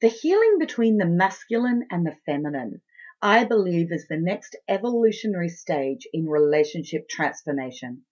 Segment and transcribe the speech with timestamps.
[0.00, 2.80] The healing between the masculine and the feminine,
[3.20, 8.04] I believe, is the next evolutionary stage in relationship transformation.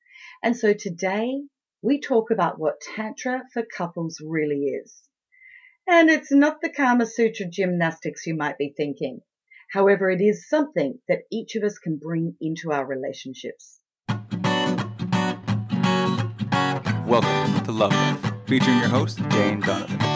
[0.42, 1.44] And so today
[1.80, 4.94] we talk about what Tantra for couples really is.
[5.86, 9.20] And it's not the Kama Sutra gymnastics you might be thinking.
[9.72, 13.80] However, it is something that each of us can bring into our relationships.
[17.06, 20.07] Welcome to Love Life, featuring your host, Jane Donovan.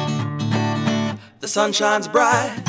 [1.43, 2.63] The sun shines bright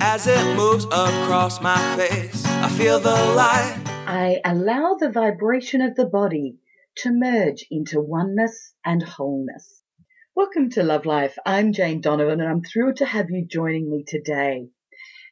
[0.00, 2.46] as it moves across my face.
[2.46, 3.76] I feel the light.
[4.06, 6.56] I allow the vibration of the body
[7.02, 9.82] to merge into oneness and wholeness.
[10.34, 11.36] Welcome to Love Life.
[11.44, 14.70] I'm Jane Donovan and I'm thrilled to have you joining me today.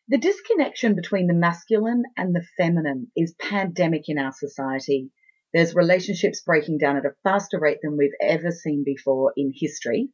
[0.08, 5.08] The disconnection between the masculine and the feminine is pandemic in our society.
[5.54, 10.10] There's relationships breaking down at a faster rate than we've ever seen before in history.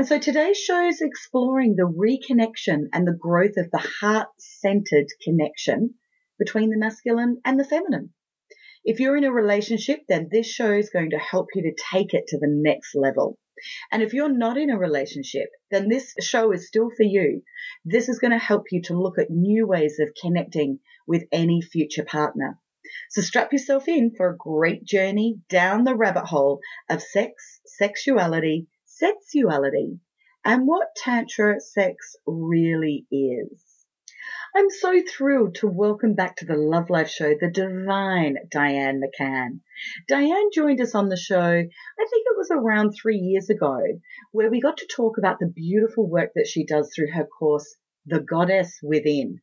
[0.00, 5.08] And so today's show is exploring the reconnection and the growth of the heart centered
[5.22, 5.96] connection
[6.38, 8.14] between the masculine and the feminine.
[8.82, 12.14] If you're in a relationship, then this show is going to help you to take
[12.14, 13.36] it to the next level.
[13.92, 17.42] And if you're not in a relationship, then this show is still for you.
[17.84, 21.60] This is going to help you to look at new ways of connecting with any
[21.60, 22.58] future partner.
[23.10, 28.66] So strap yourself in for a great journey down the rabbit hole of sex, sexuality,
[29.00, 29.98] sexuality
[30.44, 33.64] and what Tantra sex really is.
[34.54, 39.60] I'm so thrilled to welcome back to the Love Life show the divine Diane McCann.
[40.06, 43.80] Diane joined us on the show, I think it was around three years ago,
[44.32, 47.76] where we got to talk about the beautiful work that she does through her course,
[48.04, 49.40] The Goddess Within.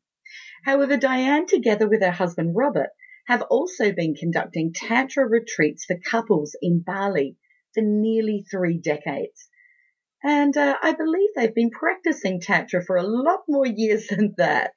[0.66, 2.90] However, Diane, together with her husband Robert,
[3.26, 7.38] have also been conducting Tantra retreats for couples in Bali
[7.78, 9.50] for nearly three decades.
[10.24, 14.74] And uh, I believe they've been practicing Tantra for a lot more years than that.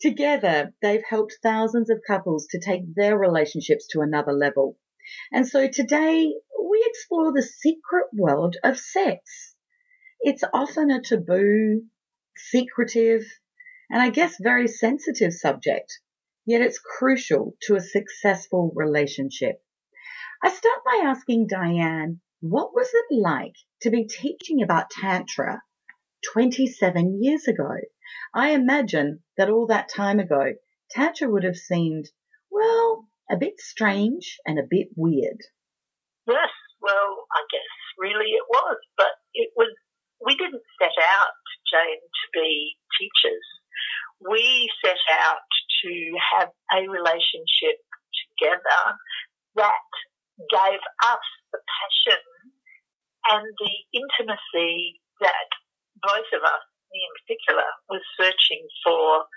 [0.00, 4.76] Together, they've helped thousands of couples to take their relationships to another level.
[5.32, 9.54] And so today, we explore the secret world of sex.
[10.20, 11.84] It's often a taboo,
[12.36, 13.24] secretive,
[13.90, 15.98] and I guess very sensitive subject,
[16.44, 19.62] yet it's crucial to a successful relationship.
[20.42, 25.60] I start by asking Diane, what was it like to be teaching about Tantra
[26.32, 27.68] 27 years ago?
[28.32, 30.54] I imagine that all that time ago,
[30.90, 32.08] Tantra would have seemed,
[32.50, 35.40] well, a bit strange and a bit weird.
[36.26, 36.48] Yes,
[36.80, 39.68] well, I guess really it was, but it was,
[40.24, 41.36] we didn't set out,
[41.70, 43.44] Jane, to be teachers.
[44.26, 45.44] We set out
[45.84, 47.76] to have a relationship
[48.40, 48.96] together
[49.56, 49.88] that
[50.48, 52.22] gave us the passion
[53.28, 55.48] and the intimacy that
[56.00, 59.28] both of us, me in particular, was searching for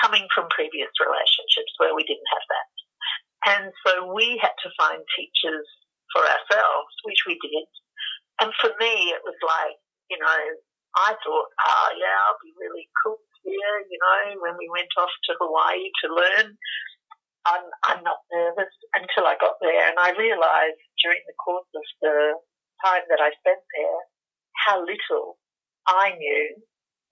[0.00, 2.70] coming from previous relationships where we didn't have that.
[3.42, 5.66] And so we had to find teachers
[6.14, 7.68] for ourselves, which we did.
[8.40, 9.76] And for me, it was like,
[10.08, 10.40] you know,
[10.96, 15.10] I thought, oh yeah, I'll be really cool here, you know, when we went off
[15.10, 16.56] to Hawaii to learn.
[17.46, 19.88] I'm, I'm not nervous until I got there.
[19.90, 22.38] And I realized during the course of the
[22.84, 24.00] time that I spent there
[24.66, 25.38] how little
[25.86, 26.62] I knew,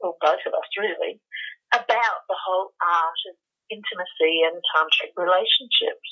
[0.01, 1.19] or both of us really,
[1.75, 3.35] about the whole art of
[3.71, 6.09] intimacy and tantric relationships.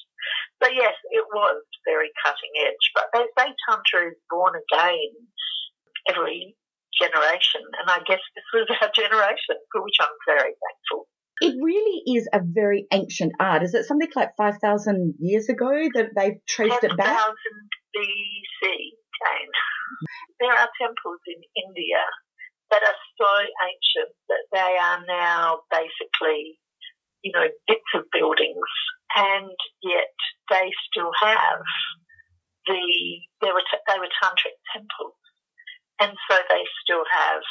[0.62, 5.14] So yes, it was very cutting edge, but they say tantra is born again
[6.10, 6.56] every
[6.94, 11.06] generation, and I guess this was our generation, for which I'm very thankful.
[11.41, 13.62] It really is a very ancient art.
[13.62, 17.16] Is it something like 5,000 years ago that they've traced 10, it back?
[17.16, 17.34] 10,000
[17.94, 19.53] BC, Jane.
[20.41, 22.03] There are temples in India
[22.71, 23.31] that are so
[23.65, 26.59] ancient that they are now basically,
[27.22, 28.69] you know, bits of buildings,
[29.16, 30.15] and yet
[30.50, 31.62] they still have
[32.66, 32.82] the,
[33.41, 35.16] they were, they were tantric temples.
[36.00, 37.43] And so they still have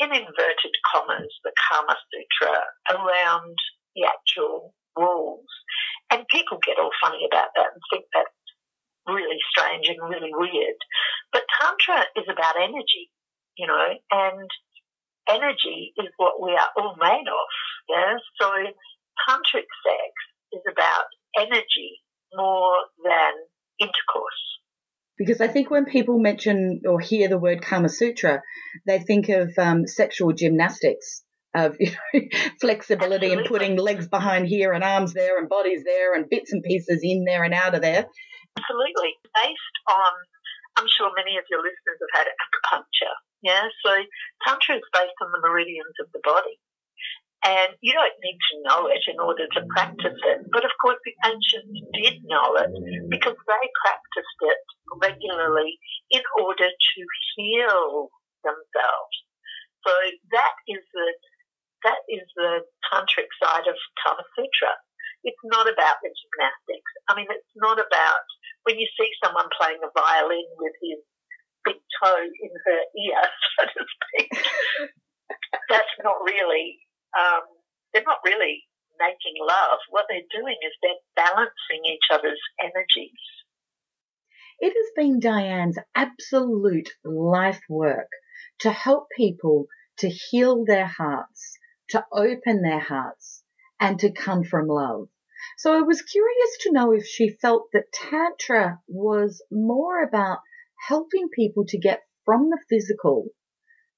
[0.00, 2.56] in inverted commas, the Kama Sutra
[2.90, 3.54] around
[3.94, 5.46] the actual rules.
[6.10, 8.40] And people get all funny about that and think that's
[9.06, 10.80] really strange and really weird.
[11.32, 13.12] But Tantra is about energy,
[13.56, 14.50] you know, and
[15.28, 17.48] energy is what we are all made of.
[17.88, 18.16] Yeah.
[18.40, 18.50] So
[19.28, 20.12] tantric sex
[20.52, 21.04] is about
[21.38, 22.00] energy
[22.34, 23.32] more than
[23.78, 24.59] intercourse
[25.20, 28.40] because I think when people mention or hear the word Kama Sutra,
[28.86, 31.22] they think of um, sexual gymnastics,
[31.54, 32.20] of you know,
[32.58, 33.36] flexibility Absolutely.
[33.36, 37.00] and putting legs behind here and arms there and bodies there and bits and pieces
[37.02, 38.06] in there and out of there.
[38.56, 40.12] Absolutely, based on
[40.80, 43.12] I'm sure many of your listeners have had acupuncture.
[43.42, 43.92] Yeah, so
[44.46, 46.56] Tantra is based on the meridians of the body.
[47.40, 50.38] And you don't need to know it in order to practice it.
[50.52, 52.68] But of course, the ancients did know it
[53.08, 54.60] because they practiced it
[55.00, 55.80] regularly
[56.12, 57.00] in order to
[57.36, 58.12] heal
[58.44, 59.14] themselves.
[59.88, 59.92] So
[60.36, 61.08] that is the
[61.80, 62.60] that is the
[62.92, 64.76] tantric side of Kama Sutra.
[65.24, 66.92] It's not about the gymnastics.
[67.08, 68.24] I mean, it's not about
[68.64, 71.00] when you see someone playing a violin with his
[71.64, 73.22] big toe in her ear,
[73.56, 74.28] so to speak.
[75.72, 76.80] that's not really
[77.18, 77.42] um,
[77.92, 78.64] they're not really
[78.98, 79.78] making love.
[79.90, 83.18] What they're doing is they're balancing each other's energies.
[84.58, 88.10] It has been Diane's absolute life work
[88.60, 89.66] to help people
[89.98, 91.58] to heal their hearts,
[91.90, 93.42] to open their hearts,
[93.80, 95.08] and to come from love.
[95.56, 100.40] So I was curious to know if she felt that Tantra was more about
[100.88, 103.28] helping people to get from the physical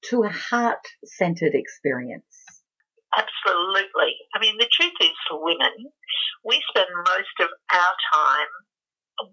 [0.09, 2.32] to a heart centered experience.
[3.13, 4.17] Absolutely.
[4.33, 5.93] I mean, the truth is for women,
[6.43, 8.51] we spend most of our time,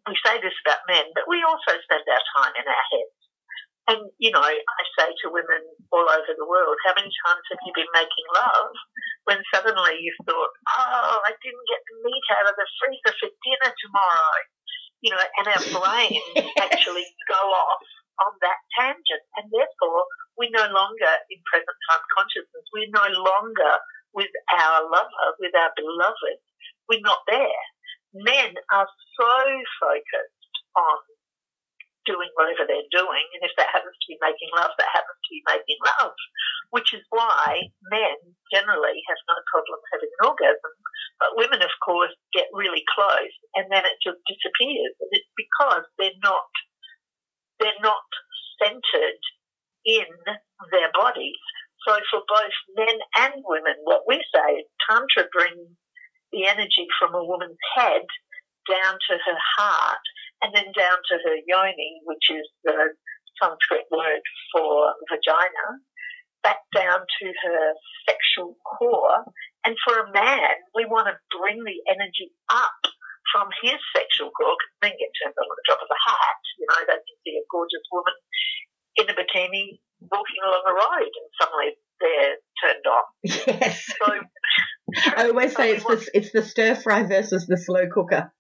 [0.05, 3.17] we say this about men, but we also spend our time in our heads.
[3.89, 7.63] And, you know, I say to women all over the world, how many times have
[7.65, 8.71] you been making love
[9.25, 13.31] when suddenly you've thought, oh, I didn't get the meat out of the freezer for
[13.33, 14.37] dinner tomorrow?
[15.01, 17.83] You know, and our brains actually go off
[18.27, 19.25] on that tangent.
[19.37, 20.05] And therefore,
[20.37, 22.67] we're no longer in present time consciousness.
[22.73, 23.73] We're no longer
[24.13, 26.39] with our lover, with our beloved.
[26.89, 27.65] We're not there.
[28.13, 29.35] Men are so
[29.79, 30.99] focused on
[32.09, 35.31] doing whatever they're doing, and if that happens to be making love, that happens to
[35.31, 36.17] be making love,
[36.73, 37.61] which is why
[37.93, 38.19] men
[38.49, 40.75] generally have no problem having an orgasm,
[41.21, 45.85] but women, of course, get really close, and then it just disappears, and it's because
[46.01, 46.49] they're not
[47.61, 48.09] they're not
[48.63, 49.23] centered
[49.85, 50.09] in
[50.73, 51.39] their bodies.
[51.87, 55.69] So for both men and women, what we say is Tantra brings
[56.33, 58.05] the energy from a woman's head
[58.69, 60.05] down to her heart
[60.43, 62.95] and then down to her yoni, which is the
[63.43, 64.23] Sanskrit word
[64.53, 65.81] for vagina,
[66.43, 67.73] back down to her
[68.09, 69.25] sexual core.
[69.65, 72.93] And for a man, we want to bring the energy up
[73.33, 76.43] from his sexual core, then get turned on at the drop of a hat.
[76.59, 78.17] You know, they can see a gorgeous woman
[78.99, 79.81] in a bikini
[80.11, 83.07] walking along a road and suddenly they're turned on.
[83.23, 83.85] Yes.
[84.01, 84.07] So,
[85.17, 88.33] I always say it's the, it's the stir fry versus the slow cooker.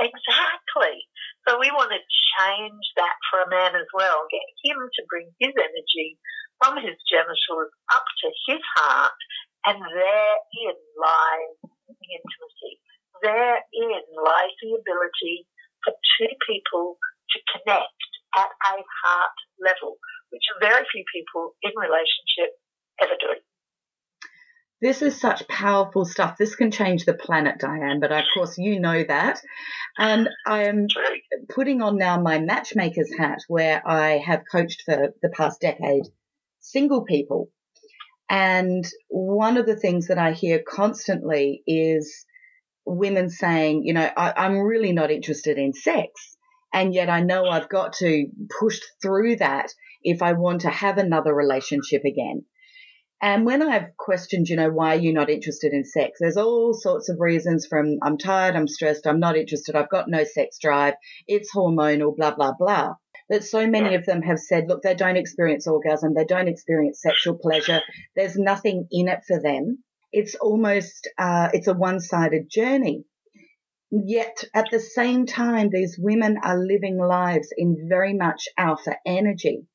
[0.00, 1.06] Exactly.
[1.46, 5.30] So we want to change that for a man as well, get him to bring
[5.42, 6.18] his energy
[6.62, 9.18] from his genitals up to his heart,
[9.66, 12.78] and therein lies the intimacy.
[13.22, 15.46] Therein lies the ability
[15.82, 16.98] for two people
[17.34, 18.02] to connect
[18.38, 19.98] at a heart level,
[20.30, 22.54] which very few people in relationship
[23.00, 23.40] ever do.
[24.82, 26.36] This is such powerful stuff.
[26.36, 29.40] This can change the planet, Diane, but of course you know that.
[29.96, 30.88] And I am
[31.48, 36.06] putting on now my matchmaker's hat where I have coached for the past decade
[36.60, 37.50] single people.
[38.28, 42.24] And one of the things that I hear constantly is
[42.84, 46.36] women saying, you know, I, am really not interested in sex.
[46.72, 48.26] And yet I know I've got to
[48.58, 49.72] push through that
[50.04, 52.44] if I want to have another relationship again.
[53.20, 56.18] And when I've questioned, you know, why are you not interested in sex?
[56.18, 60.08] There's all sorts of reasons from I'm tired, I'm stressed, I'm not interested, I've got
[60.08, 60.94] no sex drive,
[61.28, 62.94] it's hormonal, blah, blah, blah.
[63.28, 67.00] But so many of them have said, look, they don't experience orgasm, they don't experience
[67.00, 67.80] sexual pleasure,
[68.16, 69.84] there's nothing in it for them.
[70.10, 73.04] It's almost, uh, it's a one-sided journey.
[73.92, 79.66] Yet at the same time, these women are living lives in very much alpha energy.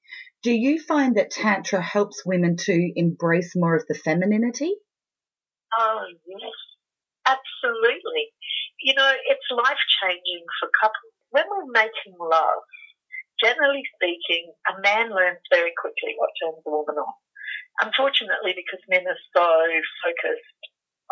[0.44, 4.76] Do you find that Tantra helps women to embrace more of the femininity?
[5.78, 6.58] Oh, yes,
[7.26, 8.30] absolutely.
[8.80, 11.14] You know, it's life changing for couples.
[11.32, 12.64] When we're making love,
[13.42, 17.14] generally speaking, a man learns very quickly what turns a woman on.
[17.82, 19.50] Unfortunately, because men are so
[20.06, 20.62] focused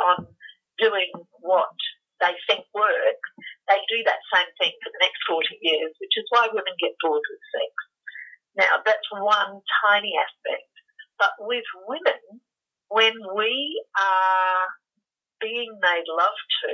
[0.01, 0.17] on
[0.77, 1.09] doing
[1.41, 1.73] what
[2.21, 3.29] they think works,
[3.69, 6.97] they do that same thing for the next 40 years, which is why women get
[7.01, 7.73] bored with sex.
[8.57, 10.69] Now, that's one tiny aspect.
[11.19, 12.41] But with women,
[12.89, 14.67] when we are
[15.41, 16.73] being made love to,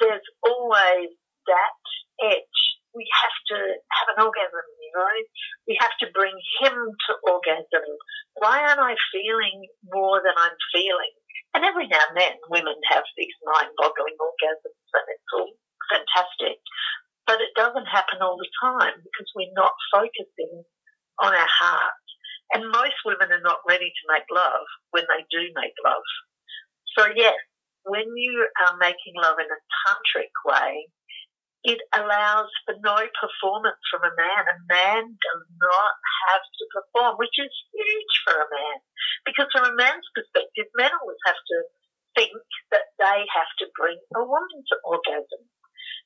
[0.00, 1.10] there's always
[1.46, 1.80] that
[2.22, 2.60] edge.
[2.94, 3.58] We have to
[3.90, 5.14] have an orgasm, you know?
[5.66, 7.86] We have to bring him to orgasm.
[8.38, 11.14] Why aren't I feeling more than I'm feeling?
[11.54, 15.50] And every now and then women have these mind boggling orgasms and it's all
[15.90, 16.58] fantastic.
[17.26, 20.64] but it doesn't happen all the time because we're not focusing
[21.22, 21.98] on our heart.
[22.52, 26.06] And most women are not ready to make love when they do make love.
[26.96, 27.34] So yes,
[27.84, 30.86] when you are making love in a tantric way,
[31.64, 34.44] it allows for no performance from a man.
[34.44, 35.94] A man does not
[36.28, 38.78] have to perform, which is huge for a man.
[39.24, 41.58] Because from a man's perspective, men always have to
[42.12, 42.36] think
[42.68, 45.42] that they have to bring a woman to orgasm.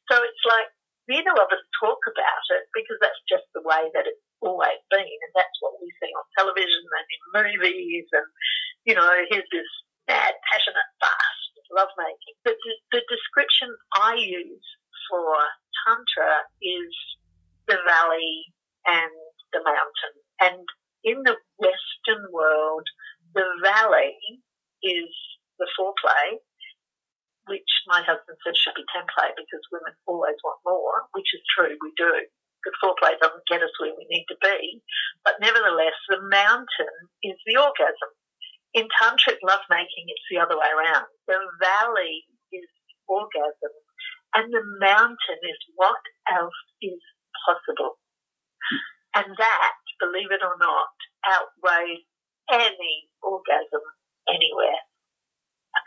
[0.06, 0.70] So it's like
[1.08, 5.02] neither of us talk about it because that's just the way that it's always been,
[5.08, 8.28] and that's what we see on television and in movies, and
[8.84, 9.70] you know, here's this
[10.06, 12.36] mad, passionate, fast lovemaking.
[12.44, 12.54] The,
[12.92, 14.68] the description I use
[15.10, 15.36] for
[15.84, 16.92] tantra is
[17.68, 18.48] the valley
[18.86, 19.12] and
[19.52, 20.64] the mountain, and
[21.04, 22.86] in the Western world,
[23.34, 24.16] the valley
[24.82, 25.10] is
[25.58, 26.37] the foreplay,
[27.88, 31.90] my husband says should be template because women always want more, which is true, we
[31.96, 32.12] do.
[32.64, 34.82] The foreplay doesn't get us where we need to be,
[35.24, 38.12] but nevertheless, the mountain is the orgasm.
[38.74, 41.08] In tantric lovemaking, it's the other way around.
[41.26, 42.68] The valley is
[43.08, 43.72] orgasm,
[44.36, 47.00] and the mountain is what else is
[47.46, 47.96] possible.
[49.14, 50.92] And that, believe it or not,
[51.24, 52.04] outweighs
[52.52, 53.84] any orgasm
[54.28, 54.82] anywhere.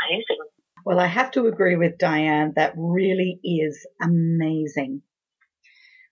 [0.08, 0.42] Amazing.
[0.84, 2.54] Well, I have to agree with Diane.
[2.56, 5.04] That really is amazing.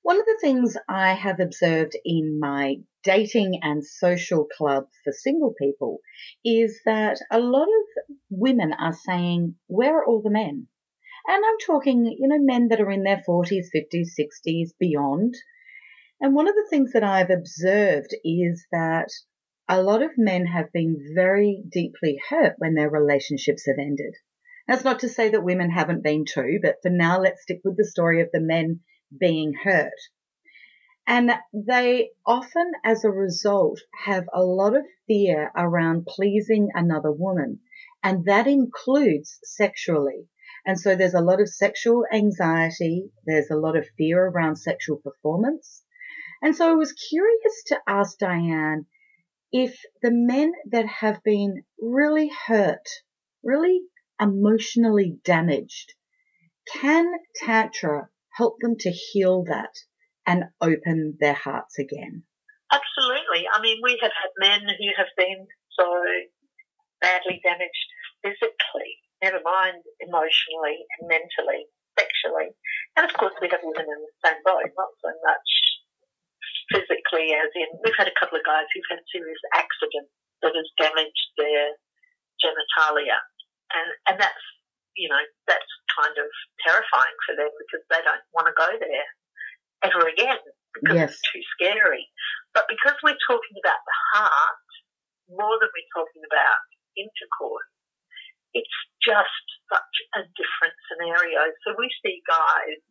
[0.04, 5.56] One of the things I have observed in my dating and social club for single
[5.60, 6.02] people
[6.46, 10.68] is that a lot of women are saying, Where are all the men?
[11.28, 15.34] And I'm talking, you know, men that are in their 40s, 50s, 60s, beyond.
[16.22, 19.10] And one of the things that I've observed is that
[19.68, 24.16] a lot of men have been very deeply hurt when their relationships have ended.
[24.70, 27.76] That's not to say that women haven't been too, but for now, let's stick with
[27.76, 28.82] the story of the men
[29.20, 30.00] being hurt.
[31.08, 37.62] And they often, as a result, have a lot of fear around pleasing another woman.
[38.04, 40.28] And that includes sexually.
[40.68, 43.10] And so there's a lot of sexual anxiety.
[43.26, 45.84] There's a lot of fear around sexual performance.
[46.44, 48.86] And so I was curious to ask Diane
[49.52, 52.88] if the men that have been really hurt,
[53.44, 53.82] really
[54.20, 55.94] emotionally damaged.
[56.72, 59.74] Can Tantra help them to heal that
[60.26, 62.24] and open their hearts again?
[62.72, 63.50] Absolutely.
[63.50, 65.86] I mean, we have had men who have been so
[67.02, 67.90] badly damaged
[68.22, 71.66] physically, never mind emotionally and mentally,
[71.98, 72.54] sexually.
[72.96, 75.50] And of course, we have women in the same boat, not so much
[76.70, 80.14] physically as in, we've had a couple of guys who've had serious accidents
[80.46, 81.74] that has damaged their
[82.38, 83.18] genitalia
[83.74, 84.46] and and that's
[84.98, 86.28] you know that's kind of
[86.64, 89.10] terrifying for them because they don't want to go there
[89.84, 90.42] ever again
[90.76, 91.10] because yes.
[91.16, 92.06] it's too scary.
[92.54, 94.70] But because we're talking about the heart
[95.30, 96.60] more than we're talking about
[96.98, 97.70] intercourse,
[98.54, 101.54] it's just such a different scenario.
[101.66, 102.82] So we see guys.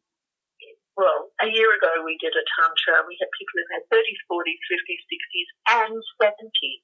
[0.99, 3.07] Well, a year ago we did a tantra.
[3.07, 5.51] We had people in their 30s, 40s, 50s, 60s,
[5.87, 6.83] and 70s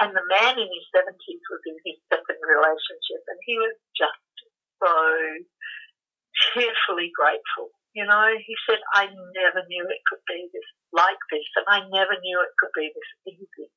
[0.00, 4.32] and the man in his 70s was in his second relationship, and he was just
[4.80, 4.96] so
[6.52, 7.68] tearfully grateful.
[7.92, 11.84] You know, he said, I never knew it could be this like this, and I
[11.90, 13.68] never knew it could be this easy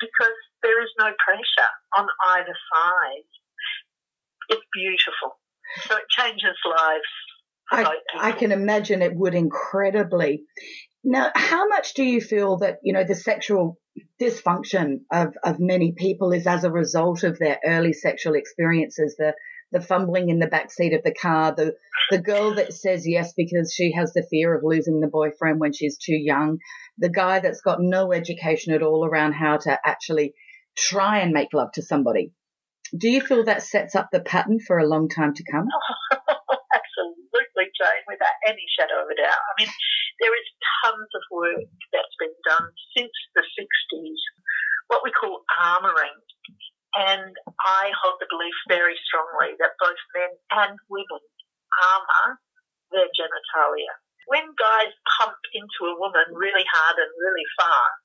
[0.00, 3.28] because there is no pressure on either side.
[4.50, 5.38] It's beautiful.
[5.86, 7.12] So it changes lives.
[7.70, 10.42] I, I can imagine it would incredibly.
[11.04, 13.78] Now, how much do you feel that, you know, the sexual
[14.20, 19.34] dysfunction of, of many people is as a result of their early sexual experiences, the,
[19.72, 21.74] the fumbling in the back seat of the car, the,
[22.10, 25.72] the girl that says yes because she has the fear of losing the boyfriend when
[25.72, 26.58] she's too young,
[26.98, 30.34] the guy that's got no education at all around how to actually
[30.76, 32.32] try and make love to somebody.
[32.96, 35.66] Do you feel that sets up the pattern for a long time to come?
[37.32, 39.40] Absolutely, Jane, without any shadow of a doubt.
[39.40, 39.72] I mean,
[40.20, 40.44] there is
[40.84, 44.20] tons of work that's been done since the 60s,
[44.92, 46.12] what we call armouring.
[46.92, 47.32] And
[47.64, 51.24] I hold the belief very strongly that both men and women
[51.80, 52.36] armour
[52.92, 53.96] their genitalia.
[54.28, 58.00] When guys pump into a woman really hard and really fast,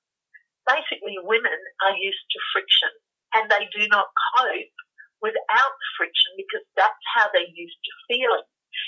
[0.72, 2.96] basically women are used to friction
[3.36, 4.08] and they do not
[4.40, 4.76] cope
[5.20, 8.48] without friction because that's how they're used to feeling.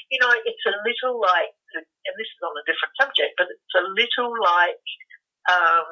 [0.10, 3.75] You know, it's a little like and this is on a different subject, but it's
[3.77, 4.81] a little like
[5.50, 5.89] um,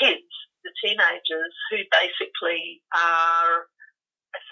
[0.00, 0.28] kids,
[0.64, 3.68] the teenagers who basically are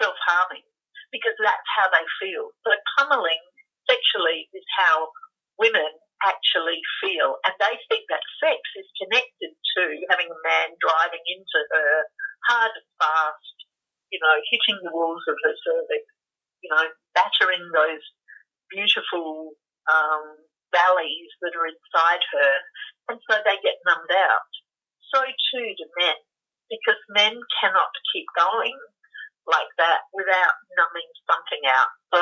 [0.01, 0.65] self-harming
[1.13, 2.49] because that's how they feel.
[2.65, 3.41] So pummeling
[3.85, 5.13] sexually is how
[5.61, 5.93] women
[6.25, 7.37] actually feel.
[7.45, 11.93] And they think that sex is connected to having a man driving into her
[12.49, 13.57] hard and fast,
[14.09, 16.03] you know, hitting the walls of her cervix,
[16.63, 18.03] you know, battering those
[18.73, 19.53] beautiful
[19.87, 20.25] um,
[20.73, 22.51] valleys that are inside her.
[23.13, 24.49] And so they get numbed out.
[25.13, 26.17] So too do men,
[26.73, 28.77] because men cannot keep going
[29.45, 31.91] like that without numbing something out.
[32.09, 32.21] So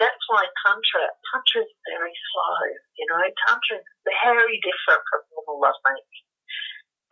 [0.00, 2.56] that's why Tantra, Tantra is very slow,
[2.96, 6.26] you know, Tantra is very different from normal lovemaking.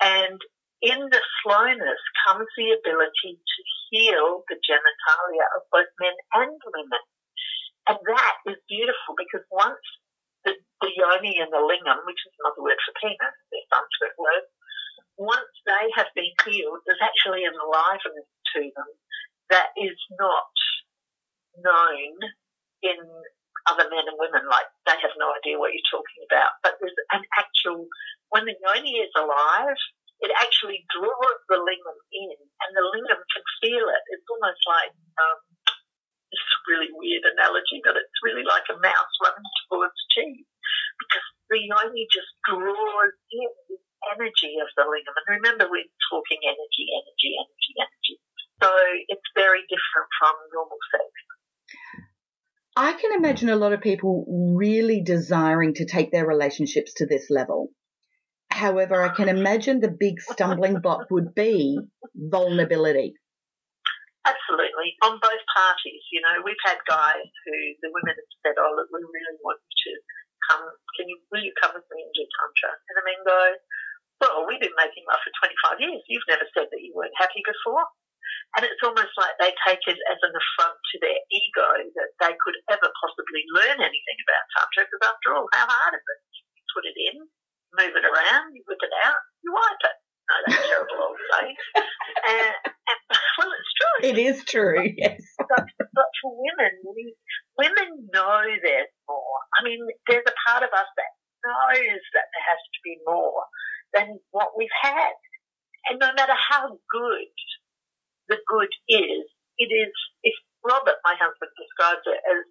[0.01, 0.41] And
[0.81, 7.05] in the slowness comes the ability to heal the genitalia of both men and women.
[7.89, 9.81] And that is beautiful because once
[10.45, 10.53] the,
[10.85, 14.49] the yoni and the lingam, which is another word for penis, they're Sanskrit words,
[15.17, 18.91] once they have been healed, there's actually an aliveness to them
[19.51, 20.53] that is not
[21.59, 22.15] known
[22.85, 22.99] in
[23.67, 26.55] other men and women, like they have no idea what you're talking about.
[26.63, 27.89] But there's an actual,
[28.31, 29.81] when the yoni is alive,
[30.21, 34.03] it actually draws the lingam in, and the lingam can feel it.
[34.15, 35.39] It's almost like um,
[36.31, 40.49] this really weird analogy, but it's really like a mouse running towards cheese
[41.01, 43.79] because the yoni just draws in the
[44.15, 45.17] energy of the lingam.
[45.17, 48.15] And remember, we're talking energy, energy, energy, energy.
[48.63, 48.69] So
[49.09, 51.09] it's very different from normal sex.
[52.77, 54.25] I can imagine a lot of people
[54.57, 57.71] really desiring to take their relationships to this level.
[58.51, 61.79] However, I can imagine the big stumbling block would be
[62.15, 63.15] vulnerability.
[64.27, 66.03] Absolutely, on both parties.
[66.11, 69.63] You know, we've had guys who the women have said, "Oh, look, we really want
[69.63, 69.93] you to
[70.51, 70.65] come.
[70.99, 73.41] Can you will you come with me and do tantra?" And the men go,
[74.21, 76.03] "Well, we've been making love for 25 years.
[76.11, 77.87] You've never said that you weren't happy before."
[78.57, 81.69] And it's almost like they take it as an affront to their ego
[82.01, 86.01] that they could ever possibly learn anything about Tantra, because after all, how hard is
[86.01, 86.21] it?
[86.57, 87.17] You put it in,
[87.77, 89.97] move it around, you whip it out, you wipe it.
[90.29, 91.57] No, that's terrible old saying.
[91.77, 93.01] And, and,
[93.37, 93.97] well, it's true.
[94.08, 95.23] It is true, yes.
[95.39, 97.15] But, but for women, we,
[97.57, 99.39] women know there's more.
[99.59, 101.13] I mean, there's a part of us that
[101.47, 103.47] knows that there has to be more
[103.95, 105.17] than what we've had.
[105.89, 107.33] And no matter how good
[108.29, 109.25] the good is,
[109.57, 112.45] it is, if Robert, my husband, describes it as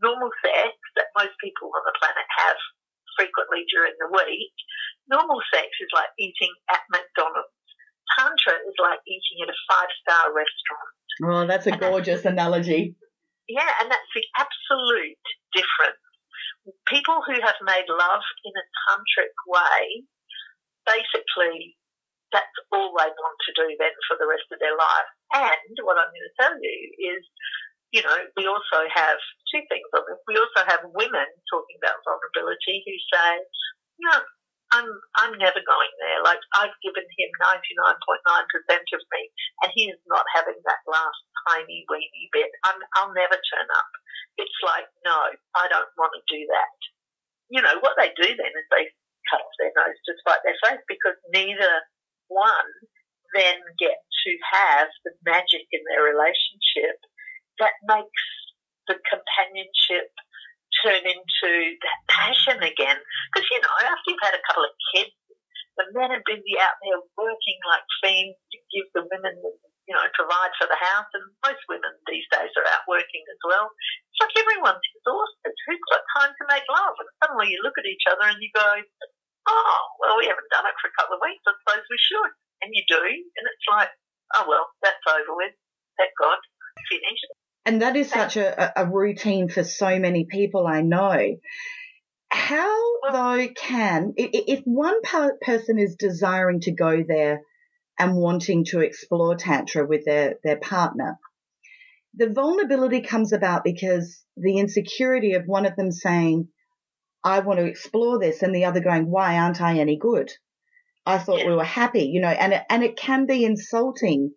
[0.00, 2.60] normal sex that most people on the planet have
[3.16, 4.54] frequently during the week,
[5.08, 7.50] normal sex is like eating at McDonald's.
[8.14, 10.94] Tantra is like eating at a five star restaurant.
[11.26, 12.96] Oh, a gorgeous analogy.
[13.48, 15.22] Yeah, and that's the absolute
[15.54, 16.02] difference.
[16.86, 20.06] People who have made love in a tantric way
[20.86, 21.74] basically
[22.34, 25.10] that's all they want to do then for the rest of their life.
[25.34, 26.78] And what I'm going to tell you
[27.14, 27.22] is,
[27.94, 29.18] you know, we also have
[29.50, 30.18] two things on this.
[30.26, 33.30] We also have women talking about vulnerability who say,
[33.98, 34.22] you know,
[34.74, 36.26] I'm I'm never going there.
[36.26, 39.22] Like I've given him 99.9% of me,
[39.62, 42.50] and he is not having that last tiny weeny bit.
[42.66, 43.90] I'm, I'll never turn up.
[44.34, 45.14] It's like no,
[45.54, 46.78] I don't want to do that.
[47.46, 48.90] You know what they do then is they
[49.30, 51.74] cut off their nose to spite their face because neither
[52.30, 52.70] one
[53.34, 56.98] then get to have the magic in their relationship
[57.58, 58.26] that makes
[58.86, 60.10] the companionship
[60.86, 61.50] turn into
[61.82, 62.98] that passion again.
[63.34, 65.10] Because, you know, after you've had a couple of kids,
[65.74, 69.34] the men are busy out there working like fiends to give the women,
[69.90, 71.10] you know, provide for the house.
[71.10, 73.74] And most women these days are out working as well.
[74.14, 75.52] It's like everyone's exhausted.
[75.66, 76.94] Who's got time to make love?
[77.02, 78.70] And suddenly you look at each other and you go,
[79.50, 81.42] oh, well, we haven't done it for a couple of weeks.
[81.44, 83.92] I suppose we should and you do, and it's like,
[84.34, 85.52] oh well, that's over with.
[87.66, 87.94] Thank God, finished.
[87.94, 91.36] And that is such a, a routine for so many people I know.
[92.28, 95.00] How though can if one
[95.40, 97.42] person is desiring to go there
[97.98, 101.18] and wanting to explore tantra with their their partner,
[102.14, 106.48] the vulnerability comes about because the insecurity of one of them saying,
[107.24, 110.32] "I want to explore this," and the other going, "Why aren't I any good?"
[111.06, 111.46] I thought yeah.
[111.46, 114.32] we were happy, you know, and it, and it can be insulting.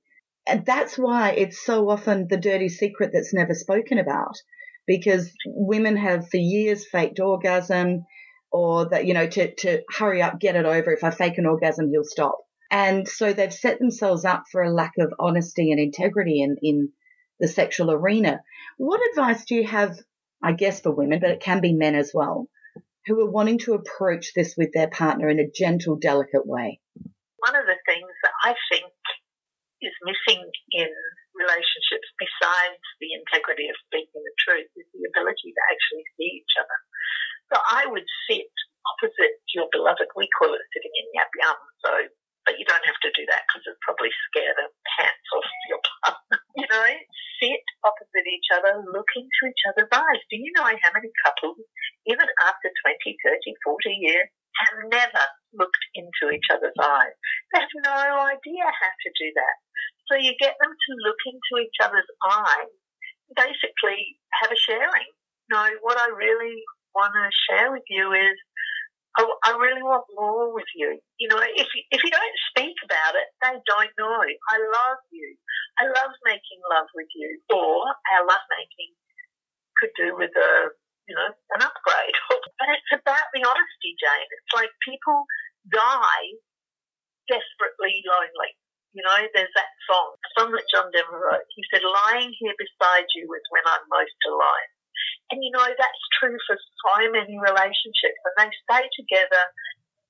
[0.50, 4.36] And that's why it's so often the dirty secret that's never spoken about
[4.88, 8.06] because women have for years faked orgasm
[8.52, 10.92] or that, you know, to, to hurry up, get it over.
[10.92, 12.40] If I fake an orgasm, he'll stop.
[12.72, 16.90] And so they've set themselves up for a lack of honesty and integrity in, in
[17.40, 18.42] the sexual arena.
[18.78, 19.98] What advice do you have,
[20.44, 22.48] I guess, for women, but it can be men as well,
[23.06, 26.80] who are wanting to approach this with their partner in a gentle, delicate way?
[27.38, 28.92] One of the things that I think
[29.82, 30.44] is missing
[30.76, 30.92] in
[31.36, 36.56] relationships, besides the integrity of speaking the truth, is the ability to actually see each
[36.60, 36.80] other.
[37.54, 38.52] So I would sit
[38.96, 40.10] opposite your beloved.
[40.16, 41.58] We call it sitting in yab yum.
[41.86, 41.92] So,
[42.46, 45.82] but you don't have to do that because it probably scare the pants off your
[46.04, 46.38] partner.
[46.58, 46.88] you know,
[47.42, 50.22] sit opposite each other, look into each other's eyes.
[50.30, 51.62] Do you know how many couples,
[52.06, 55.24] even after 20, 30, 40 years, have never
[55.56, 57.16] looked into each other's eyes?
[57.54, 59.56] They have no idea how to do that.
[60.30, 62.70] You get them to look into each other's eyes,
[63.34, 65.10] basically have a sharing.
[65.50, 66.62] No, what I really
[66.94, 68.38] want to share with you is
[69.18, 71.02] I, I, really want more with you.
[71.18, 74.22] You know, if you, if you don't speak about it, they don't know.
[74.22, 75.34] I love you.
[75.82, 77.42] I love making love with you.
[77.50, 78.94] Or our love making
[79.82, 80.52] could do with a,
[81.10, 82.18] you know, an upgrade.
[82.30, 84.30] but it's about the honesty, Jane.
[84.30, 85.26] It's like people
[85.74, 86.38] die
[87.26, 88.54] desperately lonely.
[88.94, 91.46] You know, there's that song, a song that John Denver wrote.
[91.54, 94.70] He said, lying here beside you is when I'm most alone.
[95.30, 99.44] And you know, that's true for so many relationships and they stay together.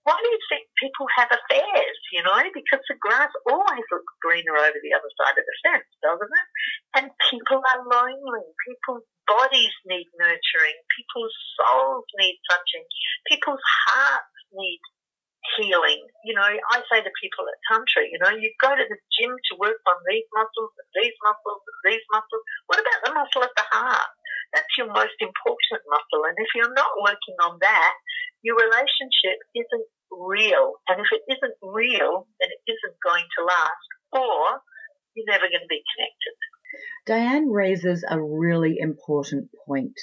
[0.07, 2.39] Why do you think people have affairs, you know?
[2.55, 6.47] Because the grass always looks greener over the other side of the fence, doesn't it?
[6.95, 8.47] And people are lonely.
[8.63, 10.79] People's bodies need nurturing.
[10.95, 12.87] People's souls need touching.
[13.27, 14.79] People's hearts need
[15.57, 16.03] healing.
[16.23, 19.35] You know, I say to people at Tantra, you know, you go to the gym
[19.35, 22.43] to work on these muscles and these muscles and these muscles.
[22.67, 24.13] What about the muscle of the heart?
[24.53, 26.25] That's your most important muscle.
[26.25, 27.93] And if you're not working on that,
[28.41, 28.57] your
[28.99, 30.73] relationship isn't real.
[30.87, 33.87] And if it isn't real, then it isn't going to last.
[34.11, 34.61] Or
[35.15, 36.35] you're never going to be connected.
[37.05, 39.99] Diane raises a really important point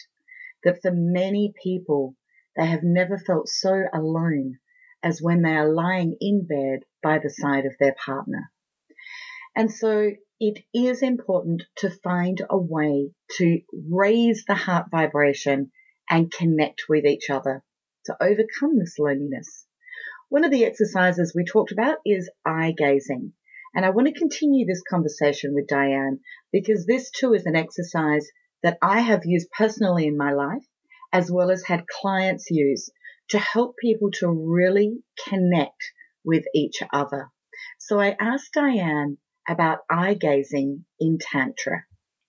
[0.64, 2.16] that for many people,
[2.56, 4.58] they have never felt so alone
[5.02, 8.50] as when they are lying in bed by the side of their partner.
[9.54, 15.70] And so it is important to find a way to raise the heart vibration
[16.10, 17.62] and connect with each other
[18.06, 19.66] to overcome this loneliness.
[20.28, 23.32] One of the exercises we talked about is eye gazing.
[23.74, 26.20] And I want to continue this conversation with Diane
[26.52, 28.26] because this too is an exercise
[28.62, 30.64] that I have used personally in my life
[31.12, 32.90] as well as had clients use
[33.30, 35.92] to help people to really connect
[36.24, 37.30] with each other.
[37.78, 41.84] So I asked Diane about eye gazing in Tantra.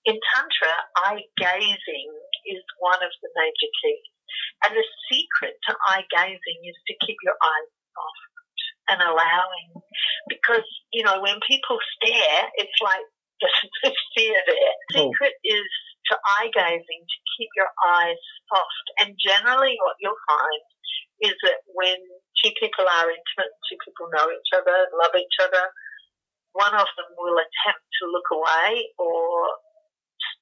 [0.06, 2.12] In Tantra, eye gazing
[2.46, 4.17] is one of the major keys.
[4.65, 8.28] And the secret to eye gazing is to keep your eyes soft
[8.89, 9.70] and allowing.
[10.30, 13.06] Because, you know, when people stare, it's like
[13.41, 14.76] there's a fear there.
[14.93, 15.12] The oh.
[15.12, 15.67] secret is
[16.10, 18.88] to eye gazing to keep your eyes soft.
[19.04, 20.63] And generally, what you'll find
[21.22, 21.98] is that when
[22.41, 25.74] two people are intimate, two people know each other, love each other,
[26.54, 29.22] one of them will attempt to look away or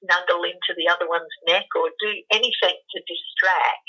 [0.00, 3.88] snuggle into the other one's neck or do anything to distract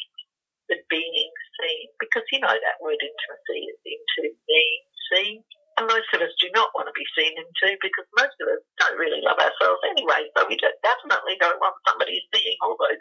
[0.70, 1.88] the being seen.
[2.00, 5.36] Because you know that word intimacy is into being seen.
[5.78, 8.66] And most of us do not want to be seen into because most of us
[8.82, 10.26] don't really love ourselves anyway.
[10.34, 12.98] So we don't, definitely don't want somebody seeing all those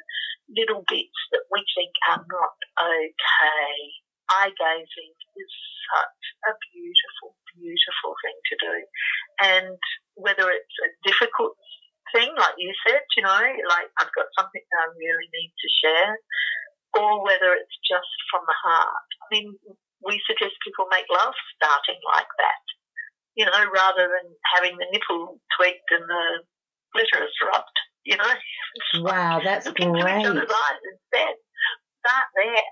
[0.53, 3.73] little bits that we think are not okay.
[4.29, 5.53] Eye gazing is
[5.89, 8.75] such a beautiful, beautiful thing to do.
[9.41, 9.79] And
[10.21, 11.57] whether it's a difficult
[12.13, 13.41] thing, like you said, you know,
[13.73, 16.13] like I've got something that I really need to share,
[16.99, 18.13] or whether it's just
[18.71, 19.55] I mean,
[20.05, 22.65] we suggest people make love starting like that,
[23.35, 26.25] you know, rather than having the nipple tweaked and the
[26.93, 28.33] clitoris rubbed, you know.
[29.03, 29.87] Wow, that's great.
[29.87, 31.35] Into each other's eyes instead.
[32.07, 32.63] Start there.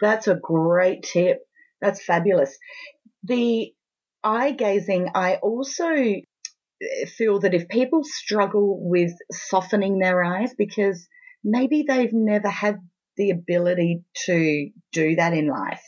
[0.00, 1.40] That's a great tip.
[1.80, 2.56] That's fabulous.
[3.24, 3.72] The
[4.22, 5.88] eye gazing, I also
[7.16, 11.08] feel that if people struggle with softening their eyes because
[11.42, 12.78] maybe they've never had
[13.16, 15.82] the ability to do that in life,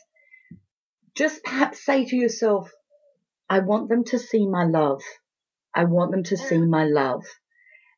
[1.14, 2.70] just perhaps say to yourself,
[3.48, 5.02] I want them to see my love.
[5.74, 7.24] I want them to see my love.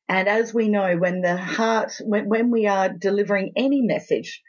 [0.08, 4.42] And as we know, when the heart, when, when we are delivering any message,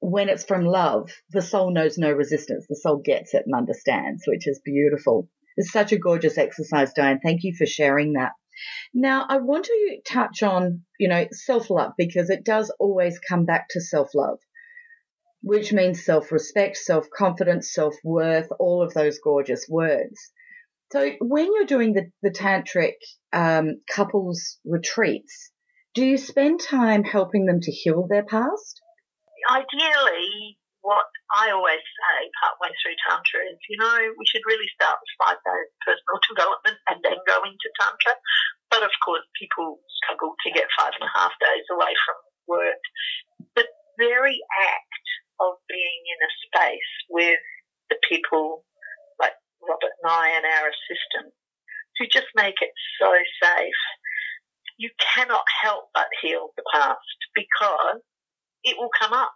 [0.00, 2.66] when it's from love, the soul knows no resistance.
[2.68, 5.28] The soul gets it and understands, which is beautiful.
[5.56, 7.20] It's such a gorgeous exercise, Diane.
[7.22, 8.32] Thank you for sharing that.
[8.94, 13.44] Now, I want to touch on, you know, self love because it does always come
[13.44, 14.38] back to self love
[15.42, 20.32] which means self respect, self confidence, self worth, all of those gorgeous words.
[20.92, 22.96] So when you're doing the, the tantric
[23.32, 25.50] um, couples retreats,
[25.94, 28.80] do you spend time helping them to heal their past?
[29.50, 34.96] Ideally, what I always say partway through Tantra is, you know, we should really start
[34.96, 38.16] with five days personal development and then go into Tantra.
[38.72, 42.16] But of course, people struggle to get five and a half days away from
[42.48, 42.82] work.
[43.56, 43.68] The
[44.00, 45.07] very act
[46.54, 47.40] face with
[47.90, 48.64] the people
[49.20, 51.34] like Robert and I and our assistant
[51.98, 53.10] who just make it so
[53.42, 53.82] safe.
[54.78, 58.02] You cannot help but heal the past because
[58.62, 59.34] it will come up.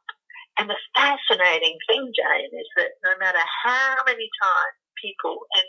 [0.58, 5.68] And the fascinating thing, Jane, is that no matter how many times people, and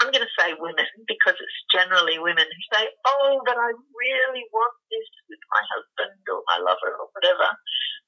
[0.00, 4.44] I'm going to say women because it's generally women who say, oh, but I really
[4.52, 7.48] want this with my husband or my lover or whatever.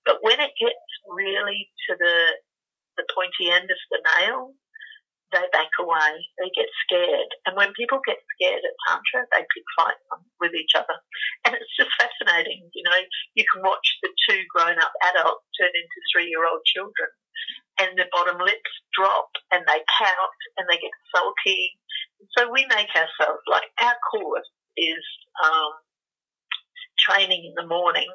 [0.04, 2.16] But when it gets really to the,
[3.00, 4.52] the pointy end of the nail,
[5.32, 6.12] they back away.
[6.40, 7.30] They get scared.
[7.44, 10.04] And when people get scared at Tantra, they pick fights
[10.40, 10.96] with each other.
[11.44, 12.68] And it's just fascinating.
[12.72, 12.96] You know,
[13.36, 17.12] you can watch the two grown up adults turn into three year old children
[17.78, 21.78] and their bottom lips drop and they pout and they get sulky.
[22.36, 25.04] So we make ourselves like our course is
[25.42, 25.72] um,
[26.98, 28.10] training in the morning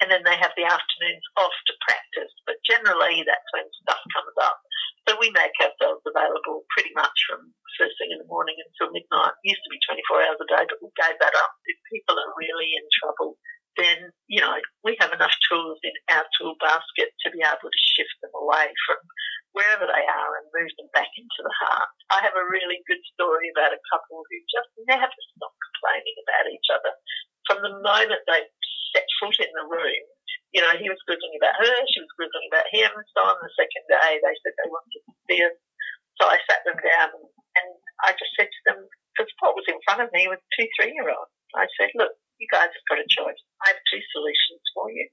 [0.00, 2.32] and then they have the afternoons off to practice.
[2.44, 4.60] But generally that's when stuff comes up.
[5.08, 9.38] So we make ourselves available pretty much from first thing in the morning until midnight.
[9.46, 11.52] Used to be 24 hours a day, but we gave that up.
[11.64, 13.38] If people are really in trouble,
[13.76, 17.86] then, you know, we have enough tools in our tool basket to be able to
[17.96, 19.00] shift them away from
[19.52, 21.88] wherever they are and move them back into the heart.
[22.12, 26.52] I have a really good story about a couple who just never stop complaining about
[26.52, 26.92] each other.
[27.48, 28.48] From the moment they
[28.92, 30.04] set foot in the room,
[30.52, 32.92] you know, he was grizzling about her, she was grizzling about him.
[33.12, 35.56] So on the second day, they said they wanted to see us.
[36.16, 37.70] So I sat them down and
[38.04, 38.80] I just said to them,
[39.12, 41.32] because what was in front of me was two three year olds.
[41.56, 43.40] I said, look, you guys have got a choice.
[43.64, 45.08] I have two solutions for you.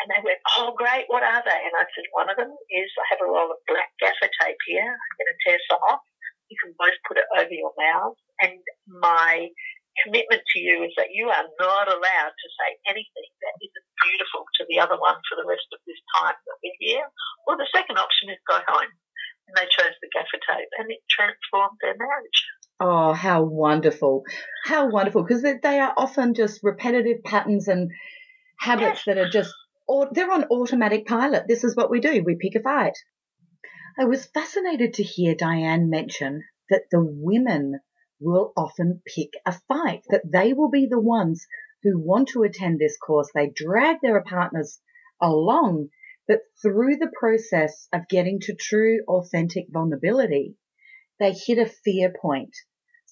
[0.00, 1.60] And they went, oh, great, what are they?
[1.60, 4.60] And I said, one of them is I have a roll of black gaffer tape
[4.64, 4.88] here.
[4.88, 6.00] I'm going to tear some off.
[6.48, 8.16] You can both put it over your mouth.
[8.40, 9.52] And my
[10.00, 14.48] commitment to you is that you are not allowed to say anything that isn't beautiful
[14.56, 17.04] to the other one for the rest of this time that we're here.
[17.44, 18.92] Or the second option is go home.
[19.48, 22.40] And they chose the gaffer tape and it transformed their marriage.
[22.80, 24.24] Oh, how wonderful.
[24.70, 25.24] How wonderful.
[25.24, 27.90] Because they are often just repetitive patterns and
[28.56, 29.52] habits that are just,
[29.88, 31.48] or they're on automatic pilot.
[31.48, 32.22] This is what we do.
[32.24, 32.96] We pick a fight.
[33.98, 37.80] I was fascinated to hear Diane mention that the women
[38.20, 41.48] will often pick a fight, that they will be the ones
[41.82, 43.28] who want to attend this course.
[43.34, 44.80] They drag their partners
[45.20, 45.88] along,
[46.28, 50.54] but through the process of getting to true, authentic vulnerability,
[51.18, 52.54] they hit a fear point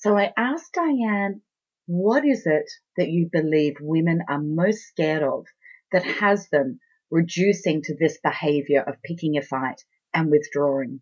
[0.01, 1.43] so I asked Diane,
[1.89, 2.69] what is it
[3.01, 5.49] that you believe women are most scared of
[5.91, 9.81] that has them reducing to this behavior of picking a fight
[10.13, 11.01] and withdrawing?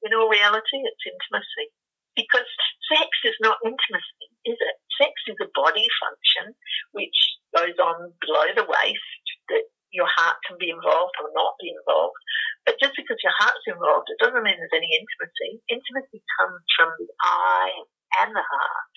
[0.00, 1.68] In all reality, it's intimacy.
[2.16, 2.48] Because
[2.88, 4.76] sex is not intimacy, is it?
[4.96, 6.56] Sex is a body function
[6.96, 11.68] which goes on below the waist that your heart can be involved or not be
[11.68, 12.16] involved.
[12.64, 15.60] But just because your heart's involved, it doesn't mean there's any intimacy.
[15.68, 17.76] Intimacy comes from the eye
[18.24, 18.92] and the heart.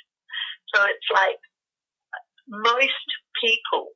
[0.73, 1.39] So it's like
[2.47, 3.07] most
[3.39, 3.95] people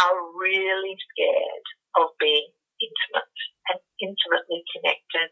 [0.00, 1.66] are really scared
[2.00, 2.48] of being
[2.80, 3.36] intimate
[3.68, 5.30] and intimately connected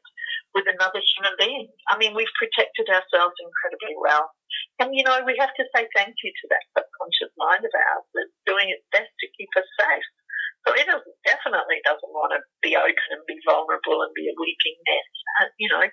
[0.53, 1.68] with another human being.
[1.88, 4.29] I mean, we've protected ourselves incredibly well.
[4.81, 8.07] And, you know, we have to say thank you to that subconscious mind of ours
[8.14, 10.09] that's doing its best to keep us safe.
[10.66, 10.87] So it
[11.24, 15.11] definitely doesn't want to be open and be vulnerable and be a weeping mess.
[15.40, 15.85] Uh, you know,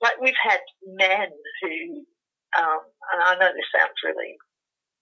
[0.00, 1.30] like we've had men
[1.62, 2.06] who
[2.58, 4.36] um, and I know this sounds really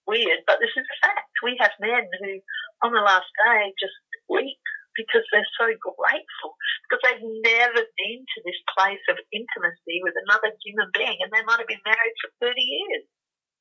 [0.07, 1.31] weird, but this is a fact.
[1.43, 2.39] We have men who,
[2.83, 3.95] on the last day, just
[4.29, 4.61] weep
[4.95, 6.51] because they're so grateful
[6.83, 11.43] because they've never been to this place of intimacy with another human being, and they
[11.45, 13.05] might have been married for thirty years.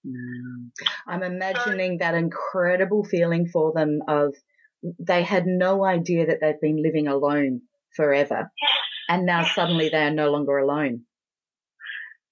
[0.07, 0.71] Mm.
[1.07, 4.35] I'm imagining so, that incredible feeling for them of
[4.99, 7.63] they had no idea that they've been living alone
[7.95, 9.55] forever, yes, and now yes.
[9.55, 11.03] suddenly they are no longer alone.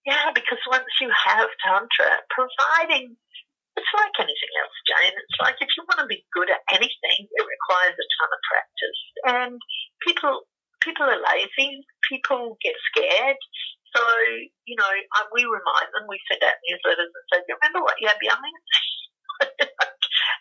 [0.09, 3.12] Yeah, because once you have Tantra, providing
[3.79, 5.14] it's like anything else, Jane.
[5.16, 8.42] It's like if you want to be good at anything, it requires a ton of
[8.51, 9.01] practice.
[9.25, 9.55] And
[10.05, 10.35] people
[10.83, 11.87] people are lazy.
[12.11, 13.38] People get scared.
[13.97, 14.03] So
[14.66, 14.90] you know,
[15.33, 16.11] we remind them.
[16.11, 18.55] We send out newsletters and say, Do "You remember what you had yummy?"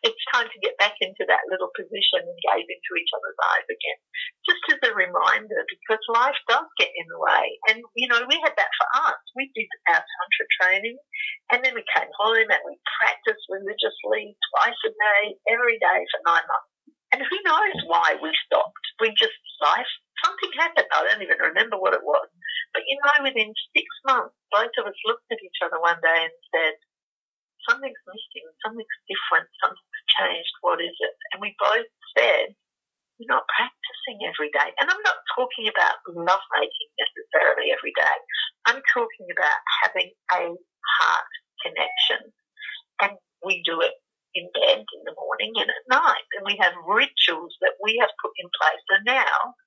[0.04, 3.68] it's time to get back into that little position and gaze into each other's eyes
[3.70, 4.00] again.
[4.46, 7.46] Just as a reminder, because life does get in the way.
[7.72, 9.22] And, you know, we had that for us.
[9.34, 10.98] We did our Tantra training
[11.54, 16.22] and then we came home and we practiced religiously twice a day, every day for
[16.28, 16.74] nine months.
[17.16, 18.86] And who knows why we stopped?
[19.00, 19.88] We just, life,
[20.28, 20.92] something happened.
[20.92, 22.28] I don't even remember what it was.
[22.76, 26.28] But you know, within six months, both of us looked at each other one day
[26.28, 26.76] and said,
[27.68, 29.48] something's missing, something's different,
[30.08, 31.16] changed, what is it?
[31.34, 32.56] And we both said,
[33.18, 34.70] we're not practicing every day.
[34.78, 38.18] And I'm not talking about lovemaking necessarily every day.
[38.70, 41.32] I'm talking about having a heart
[41.66, 42.30] connection.
[43.02, 43.98] And we do it
[44.38, 46.28] in bed in the morning and at night.
[46.38, 48.86] And we have rituals that we have put in place.
[48.94, 49.58] And now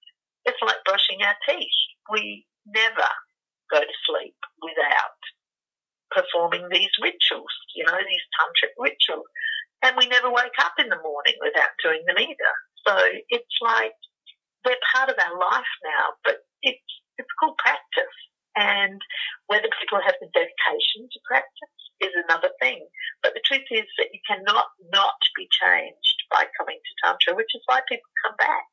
[0.46, 1.80] it's like brushing our teeth.
[2.10, 3.10] We never
[3.70, 5.18] go to sleep without
[6.10, 9.26] performing these rituals, you know, these tantric rituals.
[9.82, 12.52] And we never wake up in the morning without doing them either.
[12.86, 12.92] So
[13.28, 13.96] it's like
[14.64, 18.16] they're part of our life now, but it's, it's called practice.
[18.56, 19.00] And
[19.46, 22.82] whether people have the dedication to practice is another thing.
[23.22, 27.52] But the truth is that you cannot not be changed by coming to Tantra, which
[27.54, 28.64] is why people come back.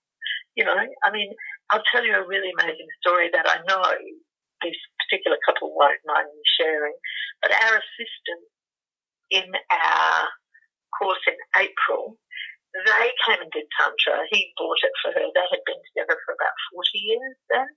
[0.56, 1.32] You know, I mean,
[1.70, 3.84] I'll tell you a really amazing story that I know
[4.64, 6.98] this particular couple won't mind me sharing,
[7.42, 8.44] but our assistant
[9.30, 10.28] in our
[10.98, 12.18] course in April,
[12.74, 14.28] they came and did Tantra.
[14.30, 15.26] He bought it for her.
[15.34, 17.70] They had been together for about 40 years then.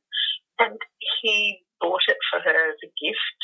[0.60, 0.78] And
[1.22, 3.40] he bought it for her as a gift.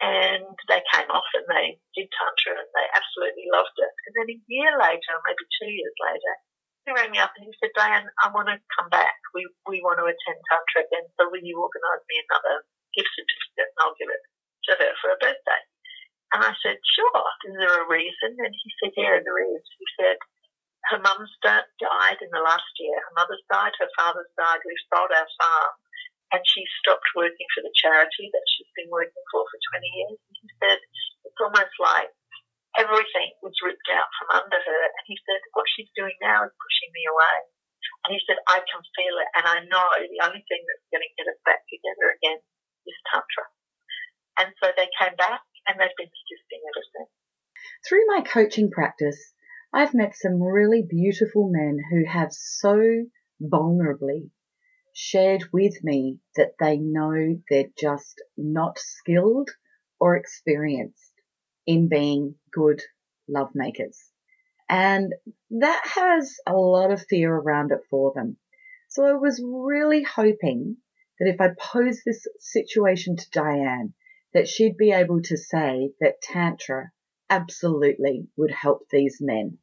[0.00, 3.94] And they came off and they did Tantra and they absolutely loved it.
[4.08, 6.34] And then a year later, maybe two years later,
[6.88, 9.20] he rang me up and he said, Diane, I want to come back.
[9.36, 11.04] We, we want to attend Tantra again.
[11.20, 12.64] So will you organise me another
[12.96, 15.62] gift certificate and I'll give it to her for her birthday?
[16.30, 17.24] And I said, sure.
[17.50, 18.38] Is there a reason?
[18.38, 19.64] And he said, yeah, there is.
[19.78, 20.18] He said,
[20.94, 22.96] her mum's died in the last year.
[22.96, 24.62] Her mother's died, her father's died.
[24.64, 25.74] We've sold our farm.
[26.30, 30.18] And she stopped working for the charity that she's been working for for 20 years.
[30.30, 30.78] And he said,
[31.26, 32.14] it's almost like
[32.78, 34.82] everything was ripped out from under her.
[34.94, 37.36] And he said, what she's doing now is pushing me away.
[38.06, 39.30] And he said, I can feel it.
[39.34, 42.38] And I know the only thing that's going to get us back together again
[42.86, 43.50] is Tantra.
[44.38, 47.10] And so they came back and they've been persisting ever since.
[47.86, 49.32] Through my coaching practice,
[49.72, 53.06] I've met some really beautiful men who have so
[53.40, 54.30] vulnerably
[54.92, 59.50] shared with me that they know they're just not skilled
[60.00, 61.12] or experienced
[61.66, 62.82] in being good
[63.28, 63.98] love makers.
[64.68, 65.14] And
[65.50, 68.36] that has a lot of fear around it for them.
[68.88, 70.76] So I was really hoping
[71.18, 73.94] that if I posed this situation to Diane,
[74.34, 76.90] that she'd be able to say that Tantra
[77.28, 79.58] absolutely would help these men.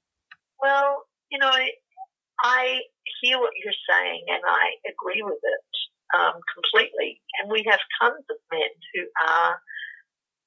[0.62, 1.52] Well, you know,
[2.40, 2.80] I
[3.22, 7.22] hear what you're saying and I agree with it um, completely.
[7.42, 9.60] And we have tons of men who are,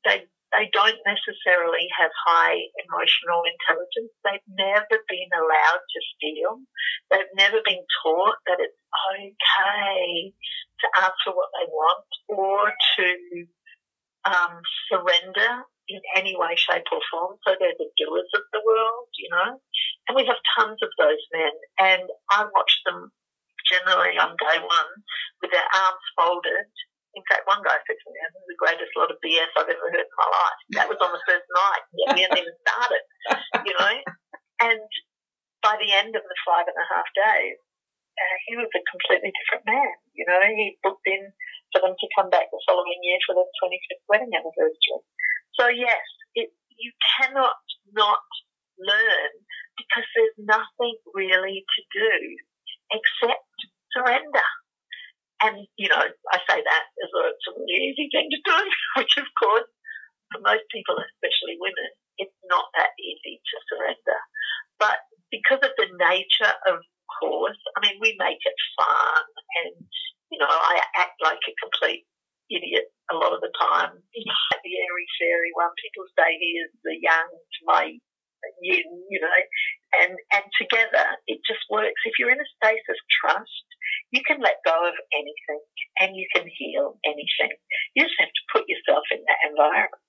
[0.05, 4.11] they they don't necessarily have high emotional intelligence.
[4.27, 6.59] They've never been allowed to feel.
[7.11, 8.83] They've never been taught that it's
[9.15, 13.07] okay to ask for what they want or to
[14.25, 17.37] um, surrender in any way, shape or form.
[17.47, 19.59] So they're the doers of the world, you know.
[20.09, 21.55] And we have tons of those men.
[21.79, 23.11] And I watch them
[23.67, 24.93] generally on day one
[25.43, 26.71] with their arms folded
[27.15, 29.69] in fact, one guy said to me, "This is the greatest lot of BS I've
[29.69, 31.83] ever heard in my life." That was on the first night.
[32.15, 33.03] We hadn't even started,
[33.67, 33.95] you know.
[34.61, 34.87] And
[35.63, 37.59] by the end of the five and a half days,
[38.15, 39.95] uh, he was a completely different man.
[40.15, 41.33] You know, he booked in
[41.73, 45.03] for them to come back the following year for their 25th wedding anniversary.
[45.59, 46.03] So yes,
[46.35, 47.59] it, you cannot
[47.93, 48.25] not
[48.79, 49.33] learn
[49.77, 52.13] because there's nothing really to do
[52.93, 53.47] except
[53.93, 54.49] surrender.
[55.41, 58.59] And, you know, I say that as a, it's a really easy thing to do,
[59.01, 59.69] which of course,
[60.33, 64.21] for most people, especially women, it's not that easy to surrender.
[64.79, 65.01] But
[65.33, 66.85] because of the nature of
[67.21, 69.25] course, I mean, we make it fun
[69.65, 69.89] and,
[70.41, 72.09] know, I act like a complete
[72.51, 73.95] idiot a lot of the time.
[73.95, 77.31] Know, the airy fairy one, people say he is the yang,
[77.65, 77.85] my
[78.63, 79.39] yin, you know,
[80.01, 82.01] and, and together it just works.
[82.07, 83.67] If you're in a space of trust,
[84.11, 85.63] you can let go of anything
[86.01, 87.57] and you can heal anything.
[87.95, 90.03] You just have to put yourself in that environment.